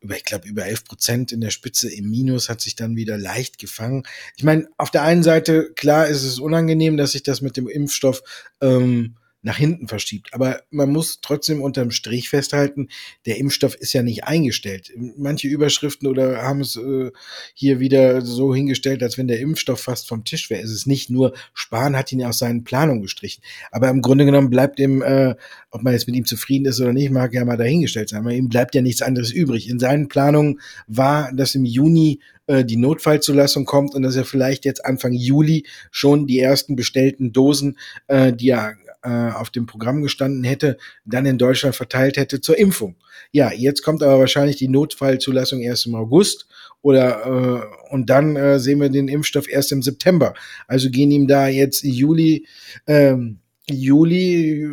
über, 0.00 0.16
ich 0.16 0.24
glaube, 0.24 0.46
über 0.46 0.64
11 0.64 0.84
Prozent 0.84 1.32
in 1.32 1.40
der 1.40 1.50
Spitze 1.50 1.92
im 1.92 2.08
Minus, 2.08 2.48
hat 2.48 2.60
sich 2.60 2.76
dann 2.76 2.94
wieder 2.96 3.18
leicht 3.18 3.58
gefangen. 3.58 4.04
Ich 4.36 4.44
meine, 4.44 4.68
auf 4.76 4.90
der 4.90 5.02
einen 5.02 5.24
Seite, 5.24 5.72
klar 5.74 6.06
ist 6.06 6.22
es 6.22 6.38
unangenehm, 6.38 6.96
dass 6.96 7.12
sich 7.12 7.24
das 7.24 7.40
mit 7.40 7.56
dem 7.56 7.68
Impfstoff 7.68 8.22
ähm, 8.60 9.16
nach 9.42 9.56
hinten 9.56 9.88
verschiebt. 9.88 10.30
Aber 10.32 10.62
man 10.70 10.90
muss 10.90 11.20
trotzdem 11.20 11.62
unterm 11.62 11.90
Strich 11.90 12.28
festhalten, 12.28 12.88
der 13.26 13.38
Impfstoff 13.38 13.74
ist 13.74 13.92
ja 13.92 14.02
nicht 14.02 14.24
eingestellt. 14.24 14.92
Manche 15.16 15.48
Überschriften 15.48 16.08
oder 16.08 16.42
haben 16.42 16.60
es 16.60 16.76
äh, 16.76 17.10
hier 17.54 17.78
wieder 17.78 18.22
so 18.22 18.54
hingestellt, 18.54 19.02
als 19.02 19.16
wenn 19.16 19.28
der 19.28 19.40
Impfstoff 19.40 19.80
fast 19.80 20.08
vom 20.08 20.24
Tisch 20.24 20.50
wäre. 20.50 20.62
Es 20.62 20.70
ist 20.70 20.86
nicht 20.86 21.08
nur, 21.08 21.34
Spahn 21.54 21.96
hat 21.96 22.10
ihn 22.12 22.24
aus 22.24 22.38
seinen 22.38 22.64
Planungen 22.64 23.02
gestrichen. 23.02 23.42
Aber 23.70 23.88
im 23.88 24.02
Grunde 24.02 24.24
genommen 24.24 24.50
bleibt 24.50 24.80
ihm, 24.80 25.02
äh, 25.02 25.36
ob 25.70 25.82
man 25.82 25.92
jetzt 25.92 26.06
mit 26.06 26.16
ihm 26.16 26.24
zufrieden 26.24 26.66
ist 26.66 26.80
oder 26.80 26.92
nicht, 26.92 27.10
mag 27.10 27.32
ja 27.32 27.44
mal 27.44 27.56
dahingestellt 27.56 28.08
sein. 28.08 28.20
Aber 28.20 28.32
ihm 28.32 28.48
bleibt 28.48 28.74
ja 28.74 28.82
nichts 28.82 29.02
anderes 29.02 29.30
übrig. 29.30 29.68
In 29.68 29.78
seinen 29.78 30.08
Planungen 30.08 30.60
war, 30.88 31.32
dass 31.32 31.54
im 31.54 31.64
Juni 31.64 32.20
äh, 32.48 32.64
die 32.64 32.76
Notfallzulassung 32.76 33.66
kommt 33.66 33.94
und 33.94 34.02
dass 34.02 34.16
er 34.16 34.24
vielleicht 34.24 34.64
jetzt 34.64 34.84
Anfang 34.84 35.12
Juli 35.12 35.64
schon 35.92 36.26
die 36.26 36.40
ersten 36.40 36.74
bestellten 36.74 37.32
Dosen, 37.32 37.78
äh, 38.08 38.32
die 38.32 38.48
er 38.48 38.74
äh, 39.02 39.30
auf 39.30 39.50
dem 39.50 39.66
Programm 39.66 40.02
gestanden 40.02 40.44
hätte, 40.44 40.76
dann 41.04 41.26
in 41.26 41.38
Deutschland 41.38 41.76
verteilt 41.76 42.16
hätte 42.16 42.40
zur 42.40 42.58
Impfung. 42.58 42.96
Ja, 43.30 43.52
jetzt 43.52 43.82
kommt 43.82 44.02
aber 44.02 44.18
wahrscheinlich 44.18 44.56
die 44.56 44.68
Notfallzulassung 44.68 45.60
erst 45.60 45.86
im 45.86 45.94
August 45.94 46.46
oder 46.82 47.26
äh, 47.26 47.92
und 47.92 48.10
dann 48.10 48.36
äh, 48.36 48.58
sehen 48.58 48.80
wir 48.80 48.88
den 48.88 49.08
Impfstoff 49.08 49.48
erst 49.48 49.72
im 49.72 49.82
September. 49.82 50.34
Also 50.66 50.90
gehen 50.90 51.10
ihm 51.10 51.26
da 51.26 51.48
jetzt 51.48 51.82
Juli, 51.82 52.46
ähm, 52.86 53.40
Juli 53.68 54.72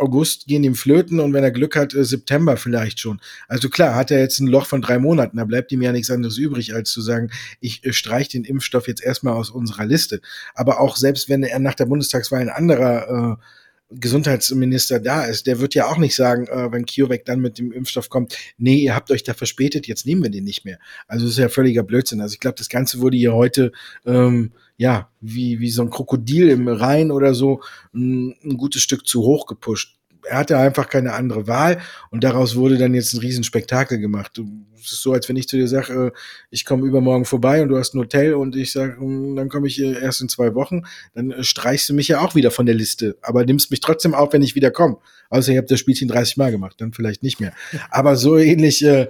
August 0.00 0.46
gehen 0.46 0.64
ihm 0.64 0.74
flöten 0.74 1.20
und 1.20 1.32
wenn 1.32 1.44
er 1.44 1.50
Glück 1.50 1.76
hat, 1.76 1.94
äh, 1.94 2.04
September 2.04 2.56
vielleicht 2.56 3.00
schon. 3.00 3.20
Also 3.48 3.68
klar, 3.68 3.94
hat 3.94 4.10
er 4.10 4.20
jetzt 4.20 4.40
ein 4.40 4.46
Loch 4.46 4.66
von 4.66 4.82
drei 4.82 4.98
Monaten, 4.98 5.36
da 5.36 5.44
bleibt 5.44 5.72
ihm 5.72 5.82
ja 5.82 5.92
nichts 5.92 6.10
anderes 6.10 6.38
übrig, 6.38 6.74
als 6.74 6.90
zu 6.90 7.00
sagen, 7.00 7.30
ich 7.60 7.84
äh, 7.84 7.92
streiche 7.92 8.30
den 8.30 8.44
Impfstoff 8.44 8.88
jetzt 8.88 9.02
erstmal 9.02 9.34
aus 9.34 9.50
unserer 9.50 9.86
Liste. 9.86 10.20
Aber 10.54 10.80
auch 10.80 10.96
selbst 10.96 11.28
wenn 11.28 11.42
er 11.42 11.58
nach 11.58 11.74
der 11.74 11.86
Bundestagswahl 11.86 12.40
ein 12.40 12.48
anderer 12.48 13.38
äh, 13.38 13.44
Gesundheitsminister 13.92 15.00
da 15.00 15.24
ist, 15.24 15.46
der 15.46 15.58
wird 15.58 15.74
ja 15.74 15.86
auch 15.86 15.98
nicht 15.98 16.14
sagen, 16.14 16.46
äh, 16.46 16.70
wenn 16.70 16.86
CureVac 16.86 17.24
dann 17.24 17.40
mit 17.40 17.58
dem 17.58 17.72
Impfstoff 17.72 18.08
kommt, 18.08 18.36
nee, 18.56 18.76
ihr 18.76 18.94
habt 18.94 19.10
euch 19.10 19.24
da 19.24 19.34
verspätet, 19.34 19.86
jetzt 19.88 20.06
nehmen 20.06 20.22
wir 20.22 20.30
den 20.30 20.44
nicht 20.44 20.64
mehr. 20.64 20.78
Also 21.08 21.24
das 21.24 21.32
ist 21.32 21.38
ja 21.38 21.48
völliger 21.48 21.82
Blödsinn. 21.82 22.20
Also 22.20 22.34
ich 22.34 22.40
glaube, 22.40 22.56
das 22.56 22.68
Ganze 22.68 23.00
wurde 23.00 23.16
hier 23.16 23.34
heute 23.34 23.72
ähm, 24.06 24.52
ja 24.80 25.10
wie 25.20 25.60
wie 25.60 25.70
so 25.70 25.82
ein 25.82 25.90
Krokodil 25.90 26.48
im 26.48 26.66
Rhein 26.66 27.10
oder 27.10 27.34
so 27.34 27.60
ein, 27.94 28.34
ein 28.42 28.56
gutes 28.56 28.80
Stück 28.80 29.06
zu 29.06 29.22
hoch 29.22 29.46
gepusht 29.46 29.98
er 30.24 30.38
hatte 30.38 30.58
einfach 30.58 30.88
keine 30.88 31.14
andere 31.14 31.46
Wahl 31.46 31.80
und 32.10 32.24
daraus 32.24 32.54
wurde 32.54 32.76
dann 32.76 32.94
jetzt 32.94 33.14
ein 33.14 33.20
Riesenspektakel 33.20 33.98
gemacht. 33.98 34.38
Es 34.78 34.92
ist 34.92 35.02
so, 35.02 35.14
als 35.14 35.28
wenn 35.28 35.36
ich 35.36 35.48
zu 35.48 35.56
dir 35.56 35.66
sage, 35.66 36.08
äh, 36.08 36.18
ich 36.50 36.66
komme 36.66 36.86
übermorgen 36.86 37.24
vorbei 37.24 37.62
und 37.62 37.68
du 37.68 37.78
hast 37.78 37.94
ein 37.94 38.00
Hotel 38.00 38.34
und 38.34 38.54
ich 38.54 38.70
sage, 38.70 38.98
hm, 38.98 39.34
dann 39.34 39.48
komme 39.48 39.66
ich 39.66 39.80
äh, 39.80 39.98
erst 39.98 40.20
in 40.20 40.28
zwei 40.28 40.54
Wochen, 40.54 40.82
dann 41.14 41.30
äh, 41.30 41.42
streichst 41.42 41.88
du 41.88 41.94
mich 41.94 42.08
ja 42.08 42.20
auch 42.20 42.34
wieder 42.34 42.50
von 42.50 42.66
der 42.66 42.74
Liste, 42.74 43.16
aber 43.22 43.46
nimmst 43.46 43.70
mich 43.70 43.80
trotzdem 43.80 44.12
auf, 44.12 44.32
wenn 44.34 44.42
ich 44.42 44.54
wieder 44.54 44.70
komme. 44.70 44.98
Außer 45.30 45.52
ich 45.52 45.56
habe 45.56 45.68
das 45.68 45.80
Spielchen 45.80 46.08
30 46.08 46.36
Mal 46.36 46.50
gemacht, 46.50 46.76
dann 46.82 46.92
vielleicht 46.92 47.22
nicht 47.22 47.40
mehr. 47.40 47.54
Aber 47.90 48.16
so 48.16 48.36
ähnlich 48.36 48.84
äh, 48.84 49.08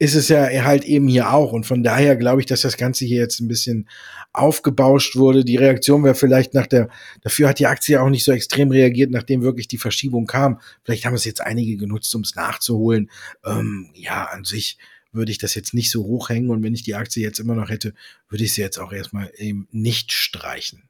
ist 0.00 0.14
es 0.14 0.28
ja 0.28 0.46
halt 0.64 0.84
eben 0.84 1.06
hier 1.08 1.30
auch. 1.30 1.52
Und 1.52 1.66
von 1.66 1.82
daher 1.82 2.16
glaube 2.16 2.40
ich, 2.40 2.46
dass 2.46 2.62
das 2.62 2.78
Ganze 2.78 3.04
hier 3.04 3.18
jetzt 3.18 3.38
ein 3.38 3.48
bisschen 3.48 3.86
aufgebauscht 4.32 5.14
wurde. 5.14 5.44
Die 5.44 5.58
Reaktion 5.58 6.02
wäre 6.04 6.14
vielleicht 6.14 6.54
nach 6.54 6.66
der, 6.66 6.88
dafür 7.20 7.50
hat 7.50 7.58
die 7.58 7.66
Aktie 7.66 8.00
auch 8.00 8.08
nicht 8.08 8.24
so 8.24 8.32
extrem 8.32 8.70
reagiert, 8.70 9.10
nachdem 9.10 9.42
wirklich 9.42 9.68
die 9.68 9.76
Verschiebung 9.76 10.26
kam. 10.26 10.58
Vielleicht 10.84 11.04
haben 11.04 11.14
es 11.14 11.26
jetzt 11.26 11.42
einige 11.42 11.76
genutzt, 11.76 12.14
um 12.14 12.22
es 12.22 12.34
nachzuholen. 12.34 13.10
Ähm, 13.44 13.90
ja, 13.92 14.24
an 14.24 14.44
sich 14.44 14.78
würde 15.12 15.32
ich 15.32 15.38
das 15.38 15.54
jetzt 15.54 15.74
nicht 15.74 15.90
so 15.90 16.04
hoch 16.04 16.30
hängen 16.30 16.48
und 16.48 16.62
wenn 16.62 16.72
ich 16.72 16.82
die 16.82 16.94
Aktie 16.94 17.22
jetzt 17.22 17.38
immer 17.38 17.54
noch 17.54 17.68
hätte, 17.68 17.92
würde 18.30 18.44
ich 18.44 18.54
sie 18.54 18.62
jetzt 18.62 18.78
auch 18.78 18.92
erstmal 18.92 19.30
eben 19.36 19.68
nicht 19.70 20.12
streichen. 20.12 20.84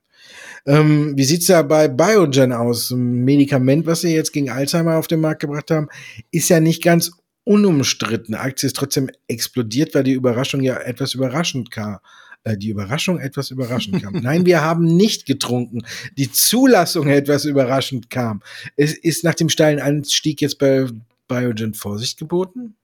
Ähm, 0.67 1.17
wie 1.17 1.25
sieht's 1.25 1.47
da 1.47 1.63
bei 1.63 1.89
Biogen 1.89 2.53
aus? 2.53 2.93
Ein 2.93 3.25
Medikament, 3.25 3.87
was 3.87 4.03
sie 4.03 4.15
jetzt 4.15 4.33
gegen 4.33 4.51
Alzheimer 4.51 4.99
auf 4.99 5.09
den 5.09 5.21
Markt 5.21 5.41
gebracht 5.41 5.73
haben, 5.73 5.89
ist 6.31 6.49
ja 6.49 6.61
nicht 6.61 6.83
ganz 6.83 7.11
unumstritten. 7.51 8.37
Aktie 8.37 8.69
ist 8.69 8.77
trotzdem 8.77 9.11
explodiert, 9.27 9.93
weil 9.97 10.05
die 10.05 10.13
Überraschung 10.13 10.61
ja 10.61 10.77
etwas 10.77 11.15
überraschend 11.15 11.73
kam. 11.73 11.99
Äh, 12.45 12.57
die 12.57 12.69
Überraschung 12.69 13.19
etwas 13.19 13.51
überraschend 13.51 14.01
kam. 14.01 14.13
Nein, 14.23 14.47
wir 14.47 14.61
haben 14.61 14.85
nicht 14.85 15.27
getrunken. 15.27 15.83
Die 16.17 16.31
Zulassung 16.31 17.09
etwas 17.09 17.45
überraschend 17.45 18.09
kam. 18.09 18.41
Es 18.77 18.93
ist 18.93 19.25
nach 19.25 19.35
dem 19.35 19.49
steilen 19.49 19.81
Anstieg 19.81 20.41
jetzt 20.41 20.59
bei 20.59 20.87
Biogen 21.27 21.75
Vorsicht 21.75 22.19
geboten? 22.19 22.77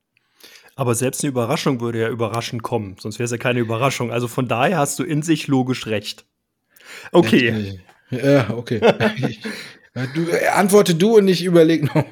Aber 0.74 0.96
selbst 0.96 1.22
eine 1.22 1.30
Überraschung 1.30 1.80
würde 1.80 2.00
ja 2.00 2.08
überraschend 2.08 2.64
kommen, 2.64 2.96
sonst 3.00 3.18
wäre 3.18 3.24
es 3.24 3.30
ja 3.30 3.38
keine 3.38 3.60
Überraschung. 3.60 4.12
Also 4.12 4.26
von 4.26 4.48
daher 4.48 4.78
hast 4.78 4.98
du 4.98 5.04
in 5.04 5.22
sich 5.22 5.46
logisch 5.46 5.86
recht. 5.86 6.26
Okay. 7.12 7.80
Ja, 8.08 8.50
okay. 8.50 8.78
du, 10.14 10.52
antworte 10.54 10.94
du 10.94 11.16
und 11.16 11.26
ich 11.26 11.42
überlege 11.42 11.86
noch. 11.86 12.04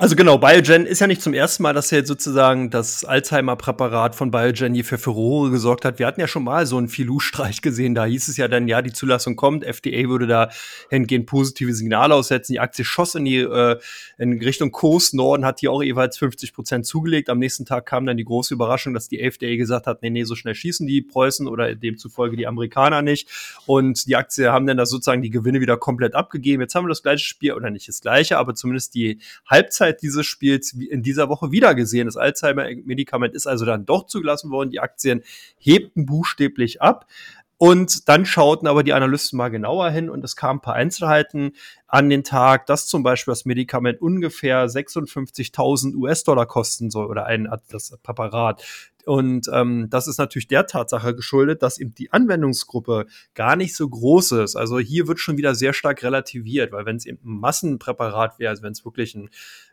Also 0.00 0.14
genau, 0.14 0.38
Biogen 0.38 0.86
ist 0.86 1.00
ja 1.00 1.08
nicht 1.08 1.20
zum 1.20 1.34
ersten 1.34 1.64
Mal, 1.64 1.72
dass 1.72 1.90
jetzt 1.90 2.06
sozusagen 2.06 2.70
das 2.70 3.04
Alzheimer-Präparat 3.04 4.14
von 4.14 4.30
Biogen 4.30 4.72
hier 4.72 4.84
für 4.84 4.96
Furore 4.96 5.50
gesorgt 5.50 5.84
hat. 5.84 5.98
Wir 5.98 6.06
hatten 6.06 6.20
ja 6.20 6.28
schon 6.28 6.44
mal 6.44 6.66
so 6.66 6.78
einen 6.78 6.86
Filou-Streich 6.86 7.62
gesehen. 7.62 7.96
Da 7.96 8.04
hieß 8.04 8.28
es 8.28 8.36
ja 8.36 8.46
dann, 8.46 8.68
ja, 8.68 8.80
die 8.80 8.92
Zulassung 8.92 9.34
kommt, 9.34 9.64
FDA 9.64 10.08
würde 10.08 10.28
da 10.28 10.50
hingehend 10.88 11.26
positive 11.26 11.74
Signale 11.74 12.14
aussetzen. 12.14 12.52
Die 12.52 12.60
Aktie 12.60 12.84
schoss 12.84 13.16
in 13.16 13.24
die 13.24 13.38
äh, 13.38 13.80
in 14.18 14.34
Richtung 14.34 14.70
Coast 14.70 15.14
Norden, 15.14 15.44
hat 15.44 15.58
hier 15.58 15.72
auch 15.72 15.82
jeweils 15.82 16.16
50 16.16 16.52
Prozent 16.52 16.86
zugelegt. 16.86 17.28
Am 17.28 17.40
nächsten 17.40 17.66
Tag 17.66 17.86
kam 17.86 18.06
dann 18.06 18.16
die 18.16 18.24
große 18.24 18.54
Überraschung, 18.54 18.94
dass 18.94 19.08
die 19.08 19.18
FDA 19.18 19.56
gesagt 19.56 19.88
hat, 19.88 20.02
nee, 20.02 20.10
nee, 20.10 20.22
so 20.22 20.36
schnell 20.36 20.54
schießen 20.54 20.86
die 20.86 21.02
Preußen 21.02 21.48
oder 21.48 21.74
demzufolge 21.74 22.36
die 22.36 22.46
Amerikaner 22.46 23.02
nicht. 23.02 23.28
Und 23.66 24.06
die 24.06 24.14
Aktie 24.14 24.52
haben 24.52 24.68
dann 24.68 24.76
da 24.76 24.86
sozusagen 24.86 25.22
die 25.22 25.30
Gewinne 25.30 25.60
wieder 25.60 25.76
komplett 25.76 26.14
abgegeben. 26.14 26.62
Jetzt 26.62 26.76
haben 26.76 26.84
wir 26.84 26.90
das 26.90 27.02
gleiche 27.02 27.24
Spiel, 27.24 27.54
oder 27.54 27.70
nicht 27.70 27.88
das 27.88 28.00
gleiche, 28.00 28.38
aber 28.38 28.54
zumindest 28.54 28.94
die 28.94 29.18
Halbzeit 29.44 29.87
Halbzeit 29.88 30.02
dieses 30.02 30.26
Spiels 30.26 30.72
in 30.72 31.02
dieser 31.02 31.28
Woche 31.28 31.50
wieder 31.50 31.74
gesehen. 31.74 32.06
Das 32.06 32.16
Alzheimer-Medikament 32.16 33.34
ist 33.34 33.46
also 33.46 33.64
dann 33.64 33.86
doch 33.86 34.06
zugelassen 34.06 34.50
worden. 34.50 34.70
Die 34.70 34.80
Aktien 34.80 35.22
hebten 35.58 36.06
buchstäblich 36.06 36.82
ab. 36.82 37.06
Und 37.60 38.08
dann 38.08 38.24
schauten 38.24 38.68
aber 38.68 38.84
die 38.84 38.92
Analysten 38.92 39.36
mal 39.36 39.48
genauer 39.48 39.90
hin 39.90 40.10
und 40.10 40.24
es 40.24 40.36
kamen 40.36 40.58
ein 40.58 40.62
paar 40.62 40.74
Einzelheiten 40.74 41.56
an 41.88 42.08
den 42.08 42.22
Tag, 42.22 42.66
dass 42.66 42.86
zum 42.86 43.02
Beispiel 43.02 43.32
das 43.32 43.46
Medikament 43.46 44.00
ungefähr 44.00 44.68
56.000 44.68 45.96
US-Dollar 45.96 46.46
kosten 46.46 46.88
soll 46.88 47.06
oder 47.06 47.26
ein 47.26 47.48
das 47.68 47.98
Präparat. 48.04 48.62
Und 49.08 49.48
ähm, 49.52 49.88
das 49.90 50.06
ist 50.06 50.18
natürlich 50.18 50.48
der 50.48 50.66
Tatsache 50.66 51.16
geschuldet, 51.16 51.62
dass 51.62 51.78
eben 51.80 51.94
die 51.94 52.12
Anwendungsgruppe 52.12 53.06
gar 53.34 53.56
nicht 53.56 53.74
so 53.74 53.88
groß 53.88 54.32
ist. 54.32 54.54
Also 54.54 54.78
hier 54.78 55.08
wird 55.08 55.18
schon 55.18 55.38
wieder 55.38 55.56
sehr 55.56 55.72
stark 55.72 56.04
relativiert, 56.04 56.72
weil 56.72 56.84
wenn 56.86 56.96
es 56.96 57.06
eben 57.06 57.18
ein 57.24 57.40
Massenpräparat 57.40 58.38
wäre, 58.38 58.50
also 58.50 58.62
wenn 58.62 58.72
es 58.72 58.84
wirklich 58.84 59.14
ein 59.14 59.30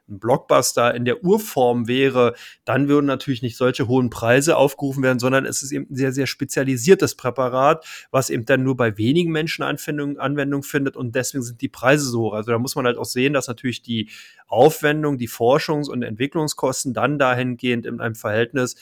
ein 0.07 0.19
Blockbuster 0.19 0.93
in 0.93 1.05
der 1.05 1.23
Urform 1.23 1.87
wäre, 1.87 2.35
dann 2.63 2.87
würden 2.87 3.05
natürlich 3.05 3.41
nicht 3.41 3.57
solche 3.57 3.87
hohen 3.87 4.09
Preise 4.09 4.57
aufgerufen 4.57 5.03
werden, 5.03 5.19
sondern 5.19 5.45
es 5.45 5.63
ist 5.63 5.71
eben 5.71 5.87
ein 5.89 5.95
sehr, 5.95 6.11
sehr 6.11 6.27
spezialisiertes 6.27 7.15
Präparat, 7.15 7.85
was 8.11 8.29
eben 8.29 8.45
dann 8.45 8.63
nur 8.63 8.77
bei 8.77 8.97
wenigen 8.97 9.31
Menschen 9.31 9.63
Anwendung, 9.63 10.19
Anwendung 10.19 10.63
findet 10.63 10.95
und 10.95 11.15
deswegen 11.15 11.43
sind 11.43 11.61
die 11.61 11.69
Preise 11.69 12.05
so 12.05 12.21
hoch. 12.21 12.33
Also 12.33 12.51
da 12.51 12.59
muss 12.59 12.75
man 12.75 12.85
halt 12.85 12.97
auch 12.97 13.05
sehen, 13.05 13.33
dass 13.33 13.47
natürlich 13.47 13.81
die 13.81 14.09
Aufwendung, 14.47 15.17
die 15.17 15.29
Forschungs- 15.29 15.89
und 15.89 16.03
Entwicklungskosten 16.03 16.93
dann 16.93 17.17
dahingehend 17.17 17.85
in 17.85 17.99
einem 17.99 18.15
Verhältnis 18.15 18.75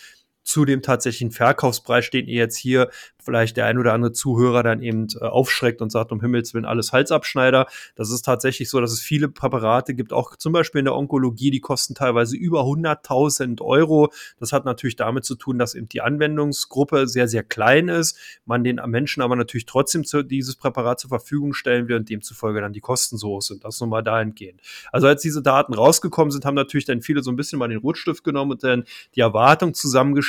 zu 0.43 0.65
dem 0.65 0.81
tatsächlichen 0.81 1.31
Verkaufspreis, 1.31 2.09
den 2.09 2.27
ihr 2.27 2.35
jetzt 2.35 2.57
hier 2.57 2.89
vielleicht 3.23 3.57
der 3.57 3.65
ein 3.65 3.77
oder 3.77 3.93
andere 3.93 4.11
Zuhörer 4.11 4.63
dann 4.63 4.81
eben 4.81 5.07
äh, 5.19 5.25
aufschreckt 5.25 5.81
und 5.81 5.91
sagt, 5.91 6.11
um 6.11 6.21
Himmels 6.21 6.53
Willen 6.53 6.65
alles 6.65 6.91
Halsabschneider. 6.91 7.67
Das 7.95 8.11
ist 8.11 8.23
tatsächlich 8.23 8.69
so, 8.69 8.81
dass 8.81 8.91
es 8.91 8.99
viele 8.99 9.29
Präparate 9.29 9.93
gibt, 9.93 10.13
auch 10.13 10.35
zum 10.35 10.53
Beispiel 10.53 10.79
in 10.79 10.85
der 10.85 10.95
Onkologie, 10.95 11.51
die 11.51 11.59
kosten 11.59 11.95
teilweise 11.95 12.35
über 12.35 12.61
100.000 12.61 13.61
Euro. 13.61 14.11
Das 14.39 14.51
hat 14.51 14.65
natürlich 14.65 14.95
damit 14.95 15.25
zu 15.25 15.35
tun, 15.35 15.57
dass 15.57 15.75
eben 15.75 15.87
die 15.87 16.01
Anwendungsgruppe 16.01 17.07
sehr, 17.07 17.27
sehr 17.27 17.43
klein 17.43 17.87
ist, 17.87 18.17
man 18.45 18.63
den 18.63 18.81
Menschen 18.87 19.21
aber 19.21 19.35
natürlich 19.35 19.65
trotzdem 19.65 20.03
zu, 20.03 20.23
dieses 20.23 20.55
Präparat 20.55 20.99
zur 20.99 21.09
Verfügung 21.09 21.53
stellen 21.53 21.87
will 21.87 21.95
und 21.95 22.09
demzufolge 22.09 22.61
dann 22.61 22.73
die 22.73 22.81
Kosten 22.81 23.17
so 23.17 23.29
hoch 23.29 23.41
sind. 23.41 23.63
Das 23.63 23.79
nochmal 23.79 24.03
dahingehend. 24.03 24.61
Also 24.91 25.07
als 25.07 25.21
diese 25.21 25.41
Daten 25.41 25.73
rausgekommen 25.73 26.31
sind, 26.31 26.45
haben 26.45 26.55
natürlich 26.55 26.85
dann 26.85 27.01
viele 27.01 27.23
so 27.23 27.31
ein 27.31 27.35
bisschen 27.35 27.59
mal 27.59 27.69
den 27.69 27.79
Rotstift 27.79 28.23
genommen 28.23 28.51
und 28.51 28.63
dann 28.63 28.83
die 29.15 29.21
Erwartung 29.21 29.73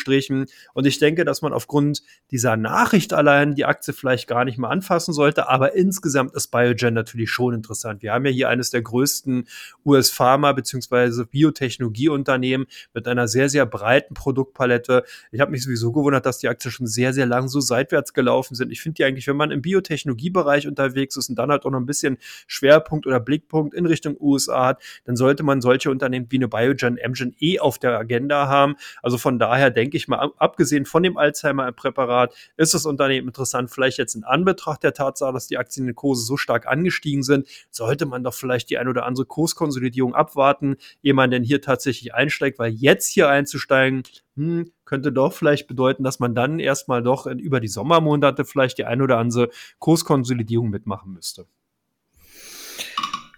zusammengestrichen. 0.04 0.46
Und 0.74 0.86
ich 0.86 0.98
denke, 0.98 1.24
dass 1.24 1.42
man 1.42 1.52
aufgrund 1.52 2.02
dieser 2.30 2.56
Nach 2.56 2.84
Nachricht 2.84 3.12
allein 3.14 3.54
die 3.54 3.64
Aktie 3.64 3.94
vielleicht 3.94 4.28
gar 4.28 4.44
nicht 4.44 4.58
mal 4.58 4.68
anfassen 4.68 5.14
sollte, 5.14 5.48
aber 5.48 5.74
insgesamt 5.74 6.34
ist 6.34 6.48
Biogen 6.50 6.92
natürlich 6.92 7.30
schon 7.30 7.54
interessant. 7.54 8.02
Wir 8.02 8.12
haben 8.12 8.26
ja 8.26 8.30
hier 8.30 8.48
eines 8.50 8.70
der 8.70 8.82
größten 8.82 9.48
US-Pharma- 9.86 10.52
bzw. 10.52 11.24
Biotechnologieunternehmen 11.24 12.66
mit 12.92 13.08
einer 13.08 13.26
sehr, 13.26 13.48
sehr 13.48 13.64
breiten 13.64 14.14
Produktpalette. 14.14 15.04
Ich 15.32 15.40
habe 15.40 15.50
mich 15.50 15.64
sowieso 15.64 15.92
gewundert, 15.92 16.26
dass 16.26 16.38
die 16.38 16.48
Aktien 16.48 16.72
schon 16.72 16.86
sehr, 16.86 17.12
sehr 17.14 17.26
lang 17.26 17.48
so 17.48 17.60
seitwärts 17.60 18.12
gelaufen 18.12 18.54
sind. 18.54 18.70
Ich 18.70 18.82
finde 18.82 18.96
die 18.96 19.04
eigentlich, 19.04 19.26
wenn 19.26 19.36
man 19.36 19.50
im 19.50 19.62
Biotechnologiebereich 19.62 20.66
unterwegs 20.66 21.16
ist 21.16 21.30
und 21.30 21.36
dann 21.36 21.50
halt 21.50 21.64
auch 21.64 21.70
noch 21.70 21.80
ein 21.80 21.86
bisschen 21.86 22.18
Schwerpunkt 22.46 23.06
oder 23.06 23.18
Blickpunkt 23.18 23.72
in 23.74 23.86
Richtung 23.86 24.16
USA 24.20 24.66
hat, 24.66 24.82
dann 25.04 25.16
sollte 25.16 25.42
man 25.42 25.60
solche 25.62 25.90
Unternehmen 25.90 26.26
wie 26.28 26.36
eine 26.36 26.48
Biogen, 26.48 26.98
Amgen 27.02 27.34
eh 27.40 27.60
auf 27.60 27.78
der 27.78 27.98
Agenda 27.98 28.46
haben. 28.46 28.76
Also 29.02 29.16
von 29.16 29.38
daher 29.38 29.70
denke 29.70 29.93
ich 29.96 30.08
mal, 30.08 30.32
abgesehen 30.38 30.86
von 30.86 31.02
dem 31.02 31.16
Alzheimer-Präparat, 31.16 32.34
ist 32.56 32.74
das 32.74 32.86
Unternehmen 32.86 33.28
interessant. 33.28 33.70
Vielleicht 33.70 33.98
jetzt 33.98 34.14
in 34.14 34.24
Anbetracht 34.24 34.82
der 34.82 34.94
Tatsache, 34.94 35.32
dass 35.32 35.46
die 35.46 35.58
Aktien 35.58 35.88
in 35.88 35.94
Kurse 35.94 36.24
so 36.24 36.36
stark 36.36 36.66
angestiegen 36.66 37.22
sind, 37.22 37.48
sollte 37.70 38.06
man 38.06 38.24
doch 38.24 38.34
vielleicht 38.34 38.70
die 38.70 38.78
ein 38.78 38.88
oder 38.88 39.06
andere 39.06 39.26
Kurskonsolidierung 39.26 40.14
abwarten, 40.14 40.76
ehe 41.02 41.14
man 41.14 41.30
denn 41.30 41.42
hier 41.42 41.60
tatsächlich 41.60 42.14
einsteigt, 42.14 42.58
weil 42.58 42.72
jetzt 42.72 43.08
hier 43.08 43.28
einzusteigen, 43.28 44.02
hm, 44.36 44.70
könnte 44.84 45.12
doch 45.12 45.32
vielleicht 45.32 45.66
bedeuten, 45.66 46.04
dass 46.04 46.18
man 46.18 46.34
dann 46.34 46.58
erstmal 46.58 47.02
doch 47.02 47.26
über 47.26 47.60
die 47.60 47.68
Sommermonate 47.68 48.44
vielleicht 48.44 48.78
die 48.78 48.84
ein 48.84 49.02
oder 49.02 49.18
andere 49.18 49.50
Kurskonsolidierung 49.78 50.70
mitmachen 50.70 51.12
müsste. 51.12 51.46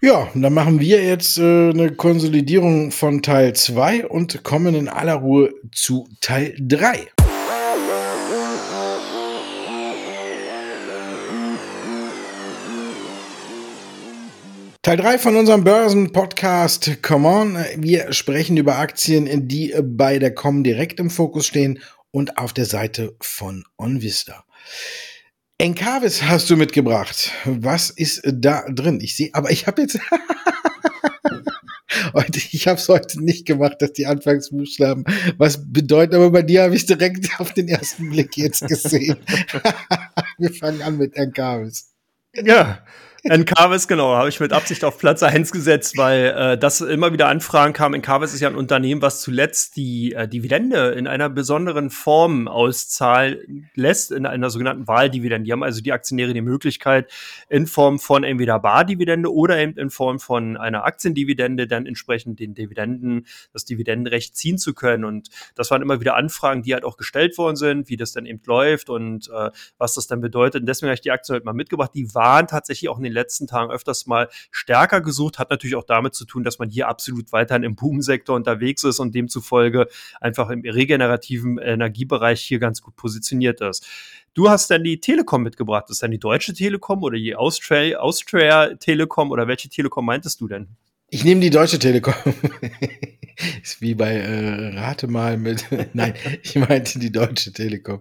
Ja, 0.03 0.29
dann 0.35 0.53
machen 0.53 0.79
wir 0.79 1.03
jetzt 1.03 1.39
äh, 1.39 1.71
eine 1.71 1.91
Konsolidierung 1.91 2.91
von 2.91 3.23
Teil 3.23 3.55
2 3.55 4.07
und 4.07 4.45
kommen 4.45 4.75
in 4.75 4.89
aller 4.89 5.15
Ruhe 5.15 5.55
zu 5.73 6.07
Teil 6.21 6.55
3. 6.61 7.07
Teil 14.83 14.97
3 14.99 15.19
von 15.19 15.37
unserem 15.37 15.65
Börsen-Podcast 15.65 17.03
Come 17.03 17.27
On. 17.27 17.59
Wir 17.77 18.13
sprechen 18.13 18.59
über 18.59 18.77
Aktien, 18.77 19.49
die 19.49 19.75
bei 19.83 20.19
der 20.19 20.35
Comdirect 20.35 21.01
im 21.01 21.09
Fokus 21.09 21.47
stehen 21.47 21.81
und 22.11 22.37
auf 22.37 22.53
der 22.53 22.67
Seite 22.67 23.17
von 23.23 23.65
OnVista. 23.79 24.45
Encarvis 25.59 26.23
hast 26.23 26.51
du 26.51 26.57
mitgebracht. 26.57 27.33
Was 27.47 27.89
ist 27.89 28.21
da 28.27 28.67
drin? 28.69 29.01
Ich 29.01 29.17
sehe, 29.17 29.31
aber 29.33 29.51
ich 29.51 29.67
habe 29.67 29.81
jetzt 29.81 29.99
heute, 32.13 32.39
ich 32.51 32.69
habe 32.69 32.79
es 32.79 32.87
heute 32.91 33.25
nicht 33.25 33.47
gemacht, 33.47 33.81
dass 33.81 33.95
die 33.95 34.05
Anfangsbuchstaben 34.05 35.05
was 35.39 35.73
bedeuten, 35.73 36.17
aber 36.17 36.31
bei 36.31 36.43
dir 36.43 36.65
habe 36.65 36.77
ich 36.77 36.85
direkt 36.85 37.31
auf 37.41 37.55
den 37.55 37.69
ersten 37.69 38.11
Blick 38.11 38.37
jetzt 38.37 38.69
gesehen. 38.69 39.17
Wir 40.39 40.53
fangen 40.53 40.83
an 40.83 40.99
mit 40.99 41.17
Encarvis. 41.17 41.95
Ja, 42.35 42.85
Encarvis, 43.29 43.89
genau, 43.89 44.15
habe 44.15 44.29
ich 44.29 44.39
mit 44.39 44.53
Absicht 44.53 44.85
auf 44.85 44.99
Platz 44.99 45.23
1 45.23 45.51
gesetzt, 45.51 45.97
weil 45.97 46.27
äh, 46.27 46.59
das 46.59 46.81
immer 46.81 47.13
wieder 47.13 47.29
Anfragen 47.29 47.73
kam. 47.73 47.93
Encarvis 47.93 48.33
ist 48.33 48.41
ja 48.41 48.49
ein 48.49 48.55
Unternehmen, 48.55 49.03
was 49.03 49.21
zuletzt 49.21 49.77
die 49.77 50.13
äh, 50.13 50.29
Dividende 50.29 50.91
in 50.91 51.09
einer 51.09 51.29
besonderen 51.29 51.91
Form 51.91 52.47
auszahlen 52.47 53.69
lässt, 53.75 54.13
in 54.13 54.27
einer 54.27 54.51
sogenannten 54.51 54.87
Wahldividende. 54.87 55.45
Die 55.45 55.53
haben 55.53 55.65
also 55.65 55.81
die 55.81 55.93
Aktionäre 55.93 56.35
die 56.35 56.41
Möglichkeit, 56.41 57.11
in 57.49 57.67
Form 57.67 57.99
von 57.99 58.23
entweder 58.23 58.61
Bardividende 58.61 59.33
oder 59.33 59.59
eben 59.59 59.77
in 59.77 59.91
Form 59.91 60.21
von 60.21 60.57
einer 60.57 60.85
Aktiendividende 60.85 61.67
dann 61.67 61.87
entsprechend 61.87 62.39
den 62.39 62.55
Dividenden, 62.55 63.27
das 63.53 63.65
Dividendenrecht 63.65 64.37
ziehen 64.37 64.59
zu 64.59 64.73
können. 64.73 65.05
Und 65.05 65.31
das 65.57 65.71
waren 65.73 65.83
immer 65.83 66.01
wieder 66.01 66.17
Anfragen, 66.17 66.63
die 66.63 66.75
halt 66.75 66.85
auch 66.85 66.97
gestellt 66.97 67.37
worden 67.39 67.57
sind, 67.57 67.89
wie 67.89 67.97
das 67.97 68.13
dann 68.13 68.25
eben 68.25 68.41
läuft 68.47 68.89
und 68.89 69.29
äh, 69.31 69.51
was 69.79 69.95
das 69.95 70.07
dann 70.07 70.21
bedeutet. 70.21 70.61
Und 70.61 70.67
deswegen 70.67 70.89
habe 70.89 70.95
ich 70.95 71.01
die 71.01 71.11
Aktien 71.11 71.35
heute 71.35 71.45
mal 71.45 71.53
mitgebracht. 71.53 71.91
Die 71.95 72.15
waren 72.15 72.47
tatsächlich 72.47 72.89
auch 72.89 72.99
in 72.99 73.05
den 73.05 73.16
letzten 73.17 73.49
Tagen 73.49 73.73
öfters 73.73 74.07
mal 74.07 74.29
stärker 74.51 75.01
gesucht. 75.01 75.41
Hat 75.41 75.51
natürlich 75.51 75.75
auch 75.75 75.85
damit 75.85 76.15
zu 76.15 76.25
tun, 76.25 76.45
dass 76.45 76.61
man 76.61 76.71
hier 76.71 76.87
absolut 76.89 77.33
weiterhin 77.33 77.65
im 77.65 77.75
Boomsektor 77.75 78.37
unterwegs 78.37 78.85
ist 78.85 79.01
und 79.01 79.15
demzufolge 79.15 79.89
einfach 80.21 80.51
im 80.51 80.61
regenerativen 80.61 81.59
Energiebereich 81.59 82.41
hier 82.41 82.61
ganz 82.61 82.81
gut 82.83 82.95
positioniert 82.97 83.61
ist. 83.61 83.85
Du 84.35 84.51
hast 84.51 84.71
dann 84.71 84.85
die 84.85 85.01
Telekom 85.01 85.43
mitgebracht. 85.43 85.89
Ist 85.89 86.03
dann 86.03 86.11
die 86.11 86.19
Deutsche 86.19 86.53
Telekom 86.53 87.03
oder 87.03 87.17
die 87.17 87.35
Austria, 87.35 87.99
Austria 87.99 88.75
Telekom 88.75 89.31
oder 89.31 89.49
welche 89.49 89.69
Telekom 89.69 90.05
meintest 90.05 90.41
du 90.41 90.47
denn? 90.47 90.69
Ich 91.09 91.25
nehme 91.25 91.41
die 91.41 91.51
Deutsche 91.51 91.79
Telekom. 91.79 92.15
Ist 93.63 93.83
wie 93.83 93.95
bei 93.95 94.13
äh, 94.13 94.79
Rate 94.79 95.09
mal 95.09 95.37
mit. 95.37 95.67
Nein, 95.93 96.15
ich 96.43 96.57
meinte 96.57 96.99
die 96.99 97.13
Deutsche 97.13 97.53
Telekom. 97.53 98.01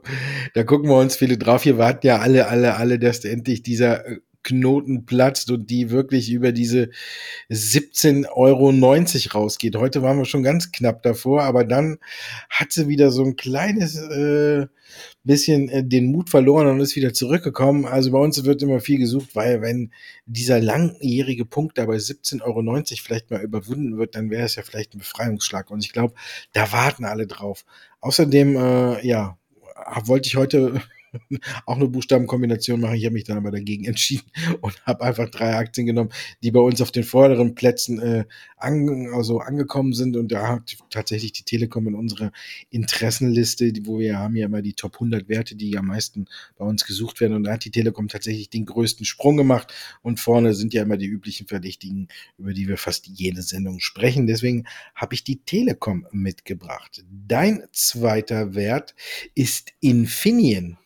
Da 0.54 0.63
gucken 0.63 0.89
wir 0.89 0.97
uns 0.97 1.17
viele 1.17 1.38
drauf. 1.38 1.63
Hier 1.63 1.78
warten 1.78 2.08
ja 2.08 2.19
alle, 2.19 2.47
alle, 2.47 2.78
alle, 2.78 2.99
dass 2.99 3.25
endlich 3.25 3.62
dieser 3.62 4.08
äh, 4.08 4.19
Knoten 4.46 5.06
platzt 5.06 5.52
und 5.52 5.70
die 5.70 5.90
wirklich 5.90 6.32
über 6.32 6.54
diese 6.54 6.90
17,90 7.50 8.26
Euro 8.32 9.40
rausgeht. 9.40 9.76
Heute 9.76 10.02
waren 10.02 10.18
wir 10.18 10.26
schon 10.26 10.44
ganz 10.44 10.72
knapp 10.72 11.04
davor, 11.04 11.44
aber 11.44 11.66
dann 11.66 11.98
hat 12.50 12.72
sie 12.72 12.88
wieder 12.88 13.12
so 13.12 13.24
ein 13.24 13.36
kleines 13.36 13.98
äh, 13.98 14.68
bisschen 15.24 15.68
äh, 15.70 15.84
den 15.84 16.12
Mut 16.12 16.30
verloren 16.30 16.68
und 16.68 16.80
ist 16.80 16.96
wieder 16.96 17.14
zurückgekommen. 17.14 17.86
Also 17.86 18.12
bei 18.12 18.20
uns 18.20 18.44
wird 18.46 18.62
immer 18.62 18.80
viel 18.80 19.00
gesucht, 19.00 19.36
weil 19.36 19.62
wenn 19.62 19.92
dieser 20.26 20.62
langjährige 20.62 21.46
Punkt 21.46 21.78
da 21.78 21.86
bei 21.86 21.96
17,90 21.96 22.42
Euro 22.44 22.84
vielleicht 23.04 23.32
mal 23.32 23.42
überwunden 23.42 23.98
wird, 23.98 24.16
dann 24.16 24.30
wäre 24.30 24.46
es 24.46 24.56
ja 24.56 24.64
vielleicht 24.64 24.94
ein 24.94 25.00
Befreiungsschlag. 25.00 25.72
Und 25.72 25.84
ich 25.84 25.92
glaube, 25.92 26.14
da 26.54 26.72
warten 26.72 27.06
alle 27.06 27.28
drauf. 27.28 27.66
Außerdem, 28.00 28.56
äh, 28.56 29.08
ja, 29.08 29.38
wollte 30.06 30.28
ich 30.28 30.36
heute 30.36 30.82
auch 31.65 31.75
eine 31.75 31.88
Buchstabenkombination 31.88 32.80
machen. 32.80 32.95
Ich 32.95 33.06
habe 33.06 33.13
mich 33.13 33.23
dann 33.23 33.38
aber 33.38 33.51
dagegen 33.51 33.86
entschieden 33.86 34.30
und 34.62 34.82
habe 34.86 35.04
einfach 35.04 35.30
drei 35.30 35.56
Aktien 35.56 35.88
genommen, 35.88 36.12
die 36.43 36.51
bei 36.51 36.60
uns 36.60 36.82
auf 36.82 36.91
den 36.91 37.04
vorderen 37.04 37.56
Plätzen 37.56 37.99
äh, 37.99 38.25
an, 38.58 39.10
also 39.13 39.39
angekommen 39.39 39.93
sind. 39.93 40.15
Und 40.17 40.32
da 40.32 40.47
hat 40.47 40.78
tatsächlich 40.89 41.34
die 41.34 41.43
Telekom 41.43 41.88
in 41.88 41.95
unserer 41.95 42.32
Interessenliste, 42.69 43.71
wo 43.84 43.99
wir 43.99 44.19
haben 44.19 44.36
ja 44.36 44.45
immer 44.45 44.62
die 44.62 44.73
Top 44.73 44.95
100 44.95 45.30
Werte, 45.30 45.56
die 45.56 45.78
am 45.78 45.88
meisten 45.88 46.25
bei 46.58 46.65
uns 46.65 46.86
gesucht 46.86 47.21
werden. 47.21 47.34
Und 47.34 47.43
da 47.43 47.54
hat 47.54 47.65
die 47.65 47.71
Telekom 47.71 48.08
tatsächlich 48.08 48.49
den 48.49 48.65
größten 48.65 49.06
Sprung 49.06 49.38
gemacht. 49.38 49.73
Und 50.01 50.19
vorne 50.19 50.54
sind 50.54 50.73
ja 50.73 50.84
immer 50.84 50.97
die 50.97 51.08
üblichen 51.08 51.47
Verdächtigen, 51.47 52.08
über 52.38 52.54
die 52.54 52.67
wir 52.67 52.78
fast 52.78 53.08
jede 53.08 53.41
Sendung 53.41 53.80
sprechen. 53.80 54.28
Deswegen 54.28 54.65
habe 54.95 55.13
ich 55.13 55.23
die 55.23 55.38
Telekom 55.38 56.08
mitgebracht. 56.12 57.04
Dein 57.28 57.63
zweiter 57.71 58.56
Wert 58.56 58.95
ist 59.34 59.73
Infineon. 59.80 60.78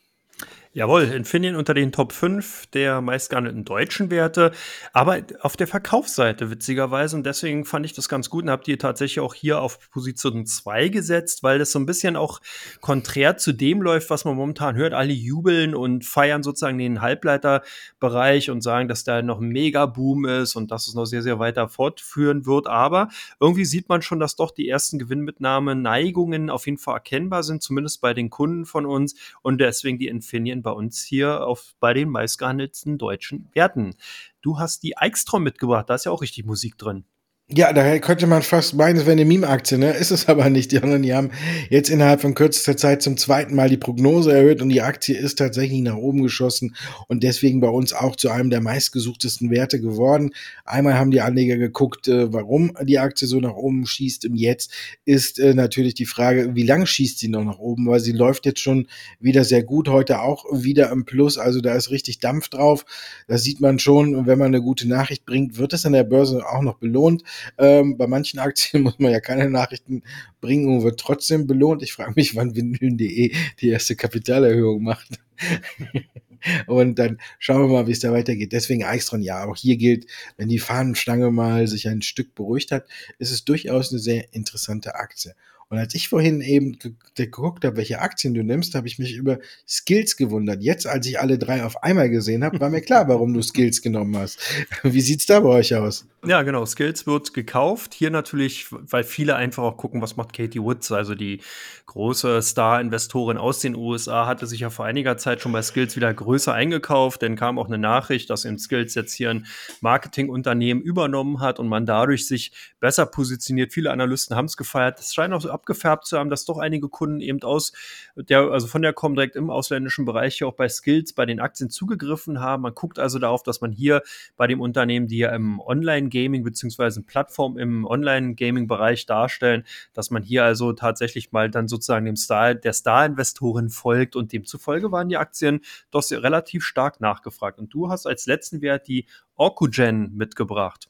Jawohl, 0.71 1.05
Infineon 1.05 1.55
unter 1.55 1.73
den 1.73 1.91
Top 1.91 2.11
5 2.11 2.67
der 2.67 3.01
meistgehandelten 3.01 3.65
deutschen 3.65 4.11
Werte, 4.11 4.51
aber 4.93 5.23
auf 5.41 5.57
der 5.57 5.65
Verkaufsseite 5.65 6.51
witzigerweise 6.51 7.15
und 7.15 7.25
deswegen 7.25 7.65
fand 7.65 7.87
ich 7.87 7.93
das 7.93 8.07
ganz 8.07 8.29
gut 8.29 8.43
und 8.43 8.51
habe 8.51 8.63
die 8.63 8.77
tatsächlich 8.77 9.19
auch 9.19 9.33
hier 9.33 9.63
auf 9.63 9.89
Position 9.89 10.45
2 10.45 10.89
gesetzt, 10.89 11.41
weil 11.41 11.57
das 11.57 11.71
so 11.71 11.79
ein 11.79 11.87
bisschen 11.87 12.15
auch 12.15 12.39
konträr 12.81 13.35
zu 13.35 13.51
dem 13.51 13.81
läuft, 13.81 14.11
was 14.11 14.25
man 14.25 14.35
momentan 14.35 14.75
hört. 14.75 14.93
Alle 14.93 15.11
jubeln 15.11 15.73
und 15.73 16.05
feiern 16.05 16.43
sozusagen 16.43 16.77
den 16.77 17.01
Halbleiterbereich 17.01 18.51
und 18.51 18.61
sagen, 18.61 18.87
dass 18.87 19.03
da 19.03 19.23
noch 19.23 19.41
ein 19.41 19.49
Mega-Boom 19.49 20.25
ist 20.25 20.55
und 20.55 20.69
dass 20.69 20.87
es 20.87 20.93
noch 20.93 21.05
sehr, 21.05 21.23
sehr 21.23 21.39
weiter 21.39 21.67
fortführen 21.67 22.45
wird, 22.45 22.67
aber 22.67 23.09
irgendwie 23.39 23.65
sieht 23.65 23.89
man 23.89 24.03
schon, 24.03 24.19
dass 24.19 24.35
doch 24.35 24.51
die 24.51 24.69
ersten 24.69 24.99
Gewinnmitnahme 24.99 25.73
Neigungen 25.73 26.51
auf 26.51 26.67
jeden 26.67 26.77
Fall 26.77 26.93
erkennbar 26.93 27.41
sind, 27.41 27.63
zumindest 27.63 28.01
bei 28.01 28.13
den 28.13 28.29
Kunden 28.29 28.65
von 28.65 28.85
uns 28.85 29.15
und 29.41 29.59
deswegen 29.59 29.97
die 29.97 30.09
Infineon 30.09 30.58
Serien 30.59 30.63
bei 30.63 30.71
uns 30.71 31.03
hier 31.03 31.45
auf, 31.45 31.75
bei 31.79 31.93
den 31.93 32.09
meistgehandelten 32.09 32.97
deutschen 32.97 33.49
Werten. 33.53 33.95
Du 34.41 34.59
hast 34.59 34.83
die 34.83 34.97
Eichstrom 34.97 35.43
mitgebracht, 35.43 35.89
da 35.89 35.95
ist 35.95 36.05
ja 36.05 36.11
auch 36.11 36.21
richtig 36.21 36.45
Musik 36.45 36.77
drin. 36.77 37.05
Ja, 37.51 37.73
daher 37.73 37.99
könnte 37.99 38.27
man 38.27 38.43
fast 38.43 38.75
meinen, 38.75 38.97
es 38.97 39.07
wäre 39.07 39.13
eine 39.13 39.25
Meme-Aktie, 39.25 39.79
ne? 39.79 39.89
Ist 39.93 40.11
es 40.11 40.29
aber 40.29 40.51
nicht. 40.51 40.71
Die 40.71 40.77
anderen, 40.83 41.01
die 41.01 41.15
haben 41.15 41.31
jetzt 41.71 41.89
innerhalb 41.89 42.21
von 42.21 42.35
kürzester 42.35 42.77
Zeit 42.77 43.01
zum 43.01 43.17
zweiten 43.17 43.55
Mal 43.55 43.69
die 43.69 43.77
Prognose 43.77 44.31
erhöht 44.31 44.61
und 44.61 44.69
die 44.69 44.83
Aktie 44.83 45.17
ist 45.17 45.39
tatsächlich 45.39 45.81
nach 45.81 45.95
oben 45.95 46.21
geschossen 46.21 46.75
und 47.07 47.23
deswegen 47.23 47.59
bei 47.59 47.69
uns 47.69 47.91
auch 47.91 48.15
zu 48.15 48.29
einem 48.29 48.51
der 48.51 48.61
meistgesuchtesten 48.61 49.49
Werte 49.49 49.81
geworden. 49.81 50.29
Einmal 50.63 50.99
haben 50.99 51.09
die 51.09 51.21
Anleger 51.21 51.57
geguckt, 51.57 52.07
äh, 52.07 52.31
warum 52.31 52.73
die 52.83 52.99
Aktie 52.99 53.27
so 53.27 53.39
nach 53.39 53.55
oben 53.55 53.87
schießt 53.87 54.25
und 54.25 54.35
jetzt 54.35 54.71
ist 55.05 55.39
äh, 55.39 55.55
natürlich 55.55 55.95
die 55.95 56.05
Frage, 56.05 56.53
wie 56.53 56.67
lang 56.67 56.85
schießt 56.85 57.17
sie 57.17 57.29
noch 57.29 57.43
nach 57.43 57.57
oben, 57.57 57.87
weil 57.87 57.99
sie 57.99 58.11
läuft 58.11 58.45
jetzt 58.45 58.59
schon 58.59 58.85
wieder 59.19 59.43
sehr 59.43 59.63
gut, 59.63 59.89
heute 59.89 60.21
auch 60.21 60.45
wieder 60.51 60.91
im 60.91 61.03
Plus, 61.03 61.39
also 61.39 61.61
da 61.61 61.73
ist 61.73 61.89
richtig 61.89 62.19
Dampf 62.19 62.49
drauf. 62.49 62.85
Das 63.27 63.41
sieht 63.41 63.59
man 63.59 63.79
schon, 63.79 64.27
wenn 64.27 64.37
man 64.37 64.49
eine 64.49 64.61
gute 64.61 64.87
Nachricht 64.87 65.25
bringt, 65.25 65.57
wird 65.57 65.73
es 65.73 65.87
an 65.87 65.93
der 65.93 66.03
Börse 66.03 66.45
auch 66.47 66.61
noch 66.61 66.77
belohnt. 66.77 67.23
Ähm, 67.57 67.97
bei 67.97 68.07
manchen 68.07 68.39
Aktien 68.39 68.83
muss 68.83 68.99
man 68.99 69.11
ja 69.11 69.19
keine 69.19 69.49
Nachrichten 69.49 70.03
bringen 70.41 70.67
und 70.67 70.83
wird 70.83 70.99
trotzdem 70.99 71.47
belohnt. 71.47 71.83
Ich 71.83 71.93
frage 71.93 72.13
mich, 72.15 72.35
wann 72.35 72.55
Windeln.de 72.55 73.33
die 73.59 73.69
erste 73.69 73.95
Kapitalerhöhung 73.95 74.83
macht. 74.83 75.19
und 76.67 76.99
dann 76.99 77.19
schauen 77.39 77.61
wir 77.63 77.73
mal, 77.73 77.87
wie 77.87 77.91
es 77.91 77.99
da 77.99 78.11
weitergeht. 78.11 78.51
Deswegen 78.51 78.83
Eichstron, 78.83 79.21
ja, 79.21 79.45
auch 79.45 79.55
hier 79.55 79.77
gilt, 79.77 80.05
wenn 80.37 80.49
die 80.49 80.59
Fahnenstange 80.59 81.31
mal 81.31 81.67
sich 81.67 81.87
ein 81.87 82.01
Stück 82.01 82.35
beruhigt 82.35 82.71
hat, 82.71 82.85
ist 83.17 83.31
es 83.31 83.45
durchaus 83.45 83.91
eine 83.91 83.99
sehr 83.99 84.33
interessante 84.33 84.95
Aktie. 84.95 85.35
Und 85.71 85.77
als 85.77 85.93
ich 85.93 86.09
vorhin 86.09 86.41
eben 86.41 86.79
geguckt 87.13 87.63
habe, 87.63 87.77
welche 87.77 87.99
Aktien 87.99 88.33
du 88.33 88.43
nimmst, 88.43 88.73
habe 88.73 88.87
ich 88.87 88.97
mich 88.97 89.13
über 89.13 89.37
Skills 89.67 90.17
gewundert. 90.17 90.63
Jetzt, 90.63 90.87
als 90.87 91.05
ich 91.05 91.19
alle 91.19 91.37
drei 91.37 91.63
auf 91.63 91.83
einmal 91.83 92.09
gesehen 92.09 92.43
habe, 92.43 92.59
war 92.59 92.71
mir 92.71 92.81
klar, 92.81 93.07
warum 93.07 93.35
du 93.35 93.43
Skills 93.43 93.83
genommen 93.83 94.17
hast. 94.17 94.39
Wie 94.83 95.01
sieht's 95.01 95.27
da 95.27 95.39
bei 95.41 95.49
euch 95.49 95.75
aus? 95.75 96.07
Ja, 96.25 96.41
genau. 96.41 96.65
Skills 96.65 97.05
wird 97.05 97.35
gekauft. 97.35 97.93
Hier 97.93 98.09
natürlich, 98.09 98.65
weil 98.71 99.03
viele 99.03 99.35
einfach 99.35 99.61
auch 99.61 99.77
gucken, 99.77 100.01
was 100.01 100.17
macht 100.17 100.33
Katie 100.33 100.59
Woods, 100.59 100.91
also 100.91 101.13
die 101.13 101.39
große 101.85 102.41
Star-Investorin 102.41 103.37
aus 103.37 103.59
den 103.59 103.75
USA, 103.75 104.25
hatte 104.25 104.45
sich 104.47 104.61
ja 104.61 104.69
vor 104.69 104.85
einiger 104.85 105.17
Zeit 105.17 105.41
schon 105.41 105.51
bei 105.51 105.61
Skills 105.61 105.95
wieder 105.95 106.11
größer 106.11 106.53
eingekauft. 106.53 107.21
Denn 107.21 107.35
kam 107.35 107.59
auch 107.59 107.67
eine 107.67 107.77
Nachricht, 107.77 108.31
dass 108.31 108.43
in 108.43 108.57
Skills 108.57 108.95
jetzt 108.95 109.13
hier 109.13 109.29
ein 109.29 109.45
Marketingunternehmen 109.81 110.81
übernommen 110.83 111.39
hat 111.41 111.59
und 111.59 111.67
man 111.67 111.85
dadurch 111.85 112.27
sich 112.27 112.51
besser 112.79 113.05
positioniert. 113.05 113.71
Viele 113.71 113.91
Analysten 113.91 114.35
haben 114.35 114.45
es 114.45 114.57
gefeiert. 114.57 114.99
Es 114.99 115.13
scheint 115.13 115.33
auch 115.33 115.41
so 115.41 115.49
abgefärbt 115.59 116.05
zu 116.05 116.17
haben, 116.17 116.29
dass 116.29 116.45
doch 116.45 116.57
einige 116.57 116.87
Kunden 116.89 117.19
eben 117.21 117.41
aus 117.43 117.73
der, 118.15 118.51
also 118.51 118.67
von 118.67 118.81
der 118.81 118.93
Comdirect 118.93 119.35
im 119.35 119.49
ausländischen 119.49 120.05
Bereich 120.05 120.37
hier 120.37 120.47
auch 120.47 120.53
bei 120.53 120.69
Skills 120.69 121.13
bei 121.13 121.25
den 121.25 121.39
Aktien 121.39 121.69
zugegriffen 121.69 122.39
haben. 122.39 122.63
Man 122.63 122.73
guckt 122.73 122.97
also 122.97 123.19
darauf, 123.19 123.43
dass 123.43 123.61
man 123.61 123.71
hier 123.71 124.01
bei 124.37 124.47
dem 124.47 124.61
Unternehmen, 124.61 125.07
die 125.07 125.17
ja 125.17 125.35
im 125.35 125.59
Online-Gaming 125.59 126.43
beziehungsweise 126.43 127.03
Plattform 127.03 127.57
im 127.57 127.85
Online-Gaming-Bereich 127.85 129.05
darstellen, 129.05 129.65
dass 129.93 130.09
man 130.09 130.23
hier 130.23 130.43
also 130.45 130.73
tatsächlich 130.73 131.31
mal 131.31 131.49
dann 131.49 131.67
sozusagen 131.67 132.05
dem 132.05 132.15
Star, 132.15 132.55
der 132.55 132.73
Star-Investorin 132.73 133.69
folgt 133.69 134.15
und 134.15 134.31
demzufolge 134.31 134.91
waren 134.91 135.09
die 135.09 135.17
Aktien 135.17 135.61
doch 135.91 136.03
relativ 136.09 136.63
stark 136.63 137.01
nachgefragt. 137.01 137.59
Und 137.59 137.73
du 137.73 137.89
hast 137.89 138.05
als 138.05 138.25
letzten 138.25 138.61
Wert 138.61 138.87
die 138.87 139.05
Orkugen 139.35 140.15
mitgebracht. 140.15 140.89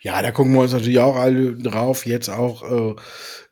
Ja, 0.00 0.22
da 0.22 0.30
gucken 0.30 0.52
wir 0.52 0.60
uns 0.60 0.72
natürlich 0.72 1.00
auch 1.00 1.16
alle 1.16 1.54
drauf. 1.54 2.06
Jetzt 2.06 2.28
auch 2.28 2.94
äh, 2.94 2.94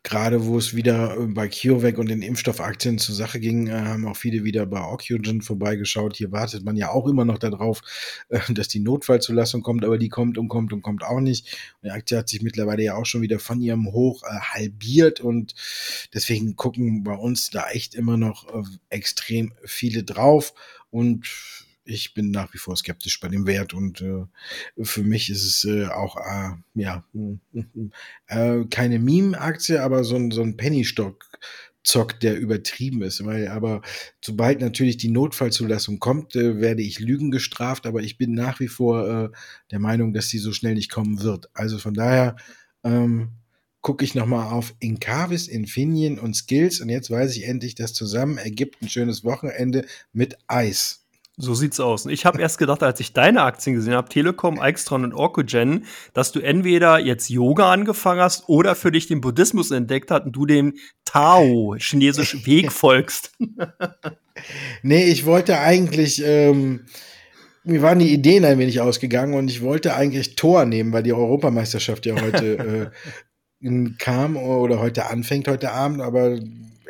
gerade, 0.04 0.44
wo 0.44 0.58
es 0.58 0.74
wieder 0.76 1.16
äh, 1.18 1.26
bei 1.26 1.48
CureVac 1.48 1.98
und 1.98 2.08
den 2.08 2.22
Impfstoffaktien 2.22 2.98
zur 2.98 3.14
Sache 3.14 3.40
ging, 3.40 3.66
äh, 3.66 3.72
haben 3.72 4.06
auch 4.06 4.16
viele 4.16 4.44
wieder 4.44 4.66
bei 4.66 4.80
Ocugen 4.80 5.42
vorbeigeschaut. 5.42 6.16
Hier 6.16 6.30
wartet 6.30 6.64
man 6.64 6.76
ja 6.76 6.90
auch 6.90 7.08
immer 7.08 7.24
noch 7.24 7.38
darauf, 7.38 7.80
äh, 8.28 8.38
dass 8.50 8.68
die 8.68 8.80
Notfallzulassung 8.80 9.62
kommt, 9.62 9.84
aber 9.84 9.98
die 9.98 10.10
kommt 10.10 10.38
und 10.38 10.48
kommt 10.48 10.72
und 10.72 10.82
kommt 10.82 11.02
auch 11.02 11.20
nicht. 11.20 11.56
Und 11.82 11.86
die 11.86 11.90
Aktie 11.90 12.18
hat 12.18 12.28
sich 12.28 12.42
mittlerweile 12.42 12.84
ja 12.84 12.94
auch 12.94 13.06
schon 13.06 13.22
wieder 13.22 13.38
von 13.38 13.60
ihrem 13.60 13.90
Hoch 13.92 14.22
äh, 14.22 14.38
halbiert 14.38 15.20
und 15.20 15.54
deswegen 16.12 16.54
gucken 16.54 17.02
bei 17.02 17.14
uns 17.14 17.50
da 17.50 17.70
echt 17.70 17.94
immer 17.94 18.16
noch 18.16 18.46
extrem 18.90 19.54
viele 19.64 20.04
drauf 20.04 20.52
und 20.90 21.63
ich 21.84 22.14
bin 22.14 22.30
nach 22.30 22.52
wie 22.54 22.58
vor 22.58 22.76
skeptisch 22.76 23.20
bei 23.20 23.28
dem 23.28 23.46
Wert 23.46 23.74
und 23.74 24.00
äh, 24.00 24.24
für 24.82 25.02
mich 25.02 25.30
ist 25.30 25.44
es 25.44 25.64
äh, 25.64 25.86
auch 25.86 26.16
äh, 26.16 26.50
ja 26.74 27.04
äh, 28.26 28.64
keine 28.70 28.98
Meme-Aktie, 28.98 29.82
aber 29.82 30.04
so 30.04 30.16
ein, 30.16 30.30
so 30.30 30.42
ein 30.42 30.56
Penny-Stock. 30.56 31.24
Zock, 31.86 32.18
der 32.20 32.38
übertrieben 32.38 33.02
ist, 33.02 33.26
weil 33.26 33.48
aber 33.48 33.82
sobald 34.24 34.60
natürlich 34.60 34.96
die 34.96 35.10
Notfallzulassung 35.10 35.98
kommt, 35.98 36.34
äh, 36.34 36.58
werde 36.58 36.82
ich 36.82 36.98
Lügen 36.98 37.30
gestraft, 37.30 37.86
aber 37.86 38.00
ich 38.00 38.16
bin 38.16 38.32
nach 38.32 38.58
wie 38.58 38.68
vor 38.68 39.06
äh, 39.06 39.28
der 39.70 39.80
Meinung, 39.80 40.14
dass 40.14 40.30
sie 40.30 40.38
so 40.38 40.52
schnell 40.52 40.74
nicht 40.74 40.90
kommen 40.90 41.22
wird. 41.22 41.50
Also 41.52 41.78
von 41.78 41.92
daher 41.92 42.36
ähm, 42.84 43.32
gucke 43.82 44.02
ich 44.02 44.14
nochmal 44.14 44.50
auf 44.50 44.74
Incavis, 44.80 45.46
Infineon 45.46 46.18
und 46.18 46.34
Skills 46.34 46.80
und 46.80 46.88
jetzt 46.88 47.10
weiß 47.10 47.36
ich 47.36 47.46
endlich, 47.46 47.74
dass 47.74 47.92
zusammen 47.92 48.38
ergibt 48.38 48.80
ein 48.80 48.88
schönes 48.88 49.22
Wochenende 49.24 49.84
mit 50.14 50.38
Eis. 50.46 51.03
So 51.36 51.52
sieht's 51.54 51.80
aus. 51.80 52.06
Ich 52.06 52.26
habe 52.26 52.40
erst 52.40 52.58
gedacht, 52.58 52.84
als 52.84 53.00
ich 53.00 53.12
deine 53.12 53.42
Aktien 53.42 53.74
gesehen 53.74 53.94
habe, 53.94 54.08
Telekom, 54.08 54.62
Extron 54.62 55.02
und 55.02 55.14
Orkogen, 55.14 55.84
dass 56.12 56.30
du 56.30 56.38
entweder 56.38 57.00
jetzt 57.00 57.28
Yoga 57.28 57.72
angefangen 57.72 58.20
hast 58.20 58.48
oder 58.48 58.76
für 58.76 58.92
dich 58.92 59.08
den 59.08 59.20
Buddhismus 59.20 59.72
entdeckt 59.72 60.12
hast 60.12 60.26
und 60.26 60.32
du 60.32 60.46
dem 60.46 60.74
Tao, 61.04 61.74
chinesisch 61.76 62.36
Weg 62.46 62.70
folgst. 62.70 63.32
nee, 64.82 65.06
ich 65.06 65.26
wollte 65.26 65.58
eigentlich, 65.58 66.22
ähm, 66.24 66.86
mir 67.64 67.82
waren 67.82 67.98
die 67.98 68.12
Ideen 68.12 68.44
ein 68.44 68.60
wenig 68.60 68.80
ausgegangen 68.80 69.34
und 69.34 69.50
ich 69.50 69.60
wollte 69.60 69.96
eigentlich 69.96 70.36
Tor 70.36 70.66
nehmen, 70.66 70.92
weil 70.92 71.02
die 71.02 71.14
Europameisterschaft 71.14 72.06
ja 72.06 72.20
heute 72.20 72.92
äh, 73.60 73.90
kam 73.98 74.36
oder 74.36 74.78
heute 74.78 75.06
anfängt, 75.06 75.48
heute 75.48 75.72
Abend, 75.72 76.00
aber 76.00 76.38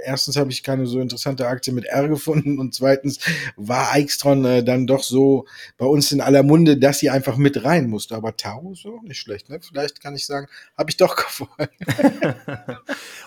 erstens 0.04 0.36
habe 0.36 0.50
ich 0.50 0.62
keine 0.62 0.86
so 0.86 1.00
interessante 1.00 1.46
Aktie 1.46 1.72
mit 1.72 1.84
R 1.84 2.08
gefunden 2.08 2.58
und 2.58 2.74
zweitens 2.74 3.18
war 3.56 3.92
Eichstron 3.92 4.44
äh, 4.44 4.64
dann 4.64 4.86
doch 4.86 5.02
so 5.02 5.46
bei 5.78 5.86
uns 5.86 6.12
in 6.12 6.20
aller 6.20 6.42
Munde, 6.42 6.76
dass 6.76 6.98
sie 6.98 7.10
einfach 7.10 7.36
mit 7.36 7.64
rein 7.64 7.88
musste. 7.88 8.14
Aber 8.14 8.36
Tau 8.36 8.72
ist 8.72 8.86
auch 8.86 9.02
nicht 9.02 9.18
schlecht, 9.18 9.48
ne? 9.48 9.58
Vielleicht 9.60 10.00
kann 10.02 10.14
ich 10.14 10.26
sagen, 10.26 10.46
habe 10.76 10.90
ich 10.90 10.96
doch 10.96 11.16
gefunden. 11.24 11.68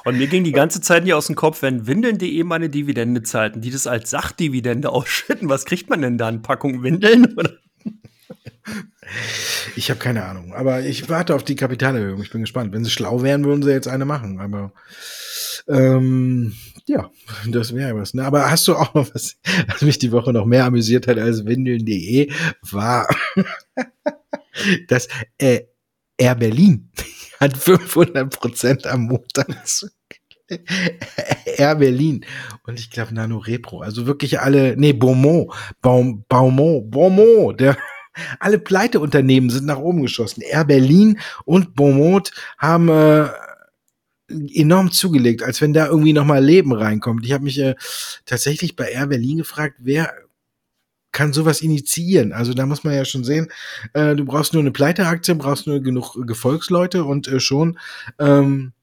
und 0.05 0.17
mir 0.17 0.27
ging 0.27 0.43
die 0.43 0.51
ganze 0.51 0.81
Zeit 0.81 1.03
nie 1.03 1.13
aus 1.13 1.27
dem 1.27 1.35
Kopf, 1.35 1.61
wenn 1.61 1.87
Windeln.de 1.87 2.43
meine 2.43 2.69
Dividende 2.69 3.23
zahlten, 3.23 3.61
die 3.61 3.71
das 3.71 3.87
als 3.87 4.09
Sachdividende 4.09 4.89
ausschütten, 4.89 5.49
was 5.49 5.65
kriegt 5.65 5.89
man 5.89 6.01
denn 6.01 6.17
da? 6.17 6.27
Eine 6.27 6.39
Packung 6.39 6.83
Windeln? 6.83 7.33
Oder? 7.37 7.53
Ich 9.75 9.89
habe 9.89 9.99
keine 9.99 10.25
Ahnung, 10.25 10.53
aber 10.53 10.81
ich 10.81 11.07
warte 11.09 11.35
auf 11.35 11.43
die 11.43 11.55
Kapitalerhöhung. 11.55 12.21
Ich 12.21 12.31
bin 12.31 12.41
gespannt. 12.41 12.73
Wenn 12.73 12.83
sie 12.83 12.91
schlau 12.91 13.21
wären, 13.21 13.45
würden 13.45 13.63
sie 13.63 13.71
jetzt 13.71 13.87
eine 13.87 14.05
machen. 14.05 14.39
Aber 14.39 14.73
ähm, 15.67 16.53
ja, 16.87 17.11
das 17.47 17.73
wäre 17.75 17.95
was. 17.95 18.13
Ne? 18.13 18.23
Aber 18.23 18.49
hast 18.49 18.67
du 18.67 18.75
auch 18.75 18.93
noch 18.93 19.13
was, 19.13 19.37
was 19.67 19.81
mich 19.81 19.99
die 19.99 20.11
Woche 20.11 20.33
noch 20.33 20.45
mehr 20.45 20.65
amüsiert 20.65 21.07
hat 21.07 21.17
als 21.17 21.45
windeln.de, 21.45 22.31
war, 22.71 23.07
dass 24.87 25.07
äh, 25.37 25.61
Air 26.17 26.35
Berlin 26.35 26.89
hat 27.39 27.55
500 27.55 28.29
Prozent 28.31 28.87
am 28.87 29.03
Montag. 29.03 29.47
Air 31.57 31.75
Berlin 31.75 32.25
und 32.65 32.79
ich 32.79 32.89
glaube 32.89 33.13
Nano 33.13 33.37
Repro, 33.37 33.81
also 33.81 34.07
wirklich 34.07 34.39
alle, 34.39 34.77
nee, 34.77 34.93
Beaumont, 34.93 35.51
Baum, 35.81 36.23
Baumont, 36.29 36.89
Beaumont, 36.89 37.59
der 37.59 37.77
alle 38.39 38.57
Pleiteunternehmen 38.57 39.49
sind 39.49 39.65
nach 39.65 39.77
oben 39.77 40.01
geschossen. 40.01 40.41
Air 40.41 40.63
Berlin 40.63 41.19
und 41.43 41.75
Beaumont 41.75 42.31
haben 42.57 42.87
äh, 42.87 43.27
enorm 44.29 44.91
zugelegt, 44.91 45.43
als 45.43 45.61
wenn 45.61 45.73
da 45.73 45.87
irgendwie 45.87 46.13
nochmal 46.13 46.43
Leben 46.43 46.73
reinkommt. 46.73 47.25
Ich 47.25 47.31
habe 47.31 47.43
mich 47.43 47.59
äh, 47.59 47.75
tatsächlich 48.25 48.75
bei 48.75 48.89
Air 48.89 49.07
Berlin 49.07 49.39
gefragt, 49.39 49.75
wer 49.79 50.13
kann 51.11 51.33
sowas 51.33 51.61
initiieren? 51.61 52.33
Also 52.33 52.53
da 52.53 52.65
muss 52.65 52.83
man 52.83 52.93
ja 52.93 53.05
schon 53.05 53.23
sehen, 53.23 53.49
äh, 53.93 54.15
du 54.15 54.25
brauchst 54.25 54.53
nur 54.53 54.61
eine 54.61 54.71
Pleiteaktie, 54.71 55.35
brauchst 55.35 55.65
nur 55.65 55.79
genug 55.79 56.15
Gefolgsleute 56.27 57.05
und 57.05 57.27
äh, 57.27 57.39
schon 57.39 57.79
ähm, 58.19 58.73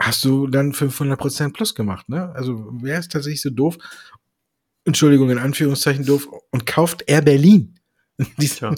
hast 0.00 0.24
du 0.24 0.46
dann 0.46 0.72
500% 0.72 1.52
plus 1.52 1.74
gemacht. 1.74 2.08
Ne? 2.08 2.32
Also 2.34 2.70
wer 2.80 2.98
ist 2.98 3.12
tatsächlich 3.12 3.42
so 3.42 3.50
doof, 3.50 3.76
Entschuldigung, 4.84 5.30
in 5.30 5.38
Anführungszeichen 5.38 6.06
doof, 6.06 6.26
und 6.50 6.66
kauft 6.66 7.04
Air 7.06 7.22
Berlin? 7.22 7.79
Tja. 8.40 8.74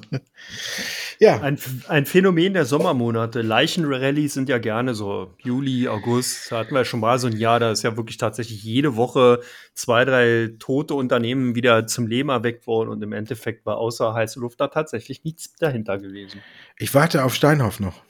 ja. 1.18 1.40
Ein, 1.40 1.59
ein 1.88 2.07
Phänomen 2.07 2.55
der 2.55 2.64
Sommermonate. 2.64 3.42
Leichenrallies 3.42 4.35
sind 4.35 4.48
ja 4.48 4.59
gerne 4.59 4.94
so 4.94 5.35
Juli, 5.38 5.88
August. 5.88 6.50
Da 6.50 6.59
hatten 6.59 6.74
wir 6.74 6.85
schon 6.85 7.00
mal 7.00 7.18
so 7.18 7.26
ein 7.26 7.37
Jahr, 7.37 7.61
da 7.61 7.70
ist 7.72 7.83
ja 7.83 7.96
wirklich 7.96 8.16
tatsächlich 8.16 8.62
jede 8.62 8.96
Woche 8.96 9.40
zwei, 9.74 10.05
drei 10.05 10.50
tote 10.59 10.94
Unternehmen 10.94 11.55
wieder 11.55 11.87
zum 11.87 12.07
Leben 12.07 12.28
erweckt 12.28 12.66
worden 12.66 12.90
und 12.90 13.02
im 13.02 13.12
Endeffekt 13.12 13.66
war 13.66 13.78
außer 13.78 14.14
heiße 14.14 14.38
Luft 14.40 14.61
da 14.61 14.68
tatsächlich 14.68 15.24
nichts 15.24 15.55
dahinter 15.57 15.98
gewesen. 15.98 16.40
Ich 16.78 16.94
warte 16.94 17.24
auf 17.24 17.35
Steinhoff 17.35 17.81
noch. 17.81 18.02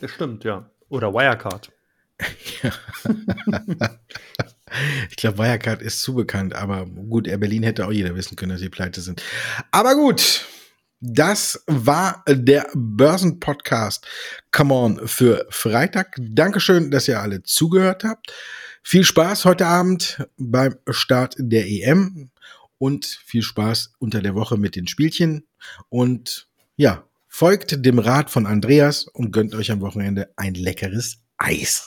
Das 0.00 0.10
stimmt, 0.10 0.44
ja. 0.44 0.70
Oder 0.88 1.12
Wirecard. 1.12 1.72
ja. 2.62 2.70
Ich 5.10 5.16
glaube, 5.16 5.38
Wirecard 5.38 5.80
ist 5.80 6.02
zu 6.02 6.14
bekannt, 6.14 6.54
aber 6.54 6.86
gut, 6.86 7.28
Air 7.28 7.38
Berlin 7.38 7.62
hätte 7.62 7.86
auch 7.86 7.92
jeder 7.92 8.14
wissen 8.16 8.36
können, 8.36 8.50
dass 8.50 8.60
sie 8.60 8.68
pleite 8.68 9.00
sind. 9.00 9.22
Aber 9.70 9.94
gut, 9.94 10.44
das 11.00 11.62
war 11.66 12.24
der 12.28 12.68
Börsenpodcast 12.74 14.06
Come 14.50 14.74
On 14.74 15.08
für 15.08 15.46
Freitag. 15.50 16.16
Dankeschön, 16.18 16.90
dass 16.90 17.08
ihr 17.08 17.20
alle 17.20 17.42
zugehört 17.42 18.04
habt. 18.04 18.32
Viel 18.82 19.04
Spaß 19.04 19.44
heute 19.44 19.66
Abend 19.66 20.26
beim 20.36 20.76
Start 20.90 21.34
der 21.38 21.66
EM 21.66 22.30
und 22.78 23.04
viel 23.04 23.42
Spaß 23.42 23.94
unter 23.98 24.22
der 24.22 24.34
Woche 24.34 24.56
mit 24.56 24.76
den 24.76 24.86
Spielchen. 24.86 25.46
Und 25.88 26.48
ja, 26.76 27.04
folgt 27.28 27.84
dem 27.84 27.98
Rat 27.98 28.30
von 28.30 28.46
Andreas 28.46 29.06
und 29.06 29.32
gönnt 29.32 29.54
euch 29.54 29.70
am 29.70 29.80
Wochenende 29.80 30.30
ein 30.36 30.54
leckeres 30.54 31.18
Eis. 31.36 31.86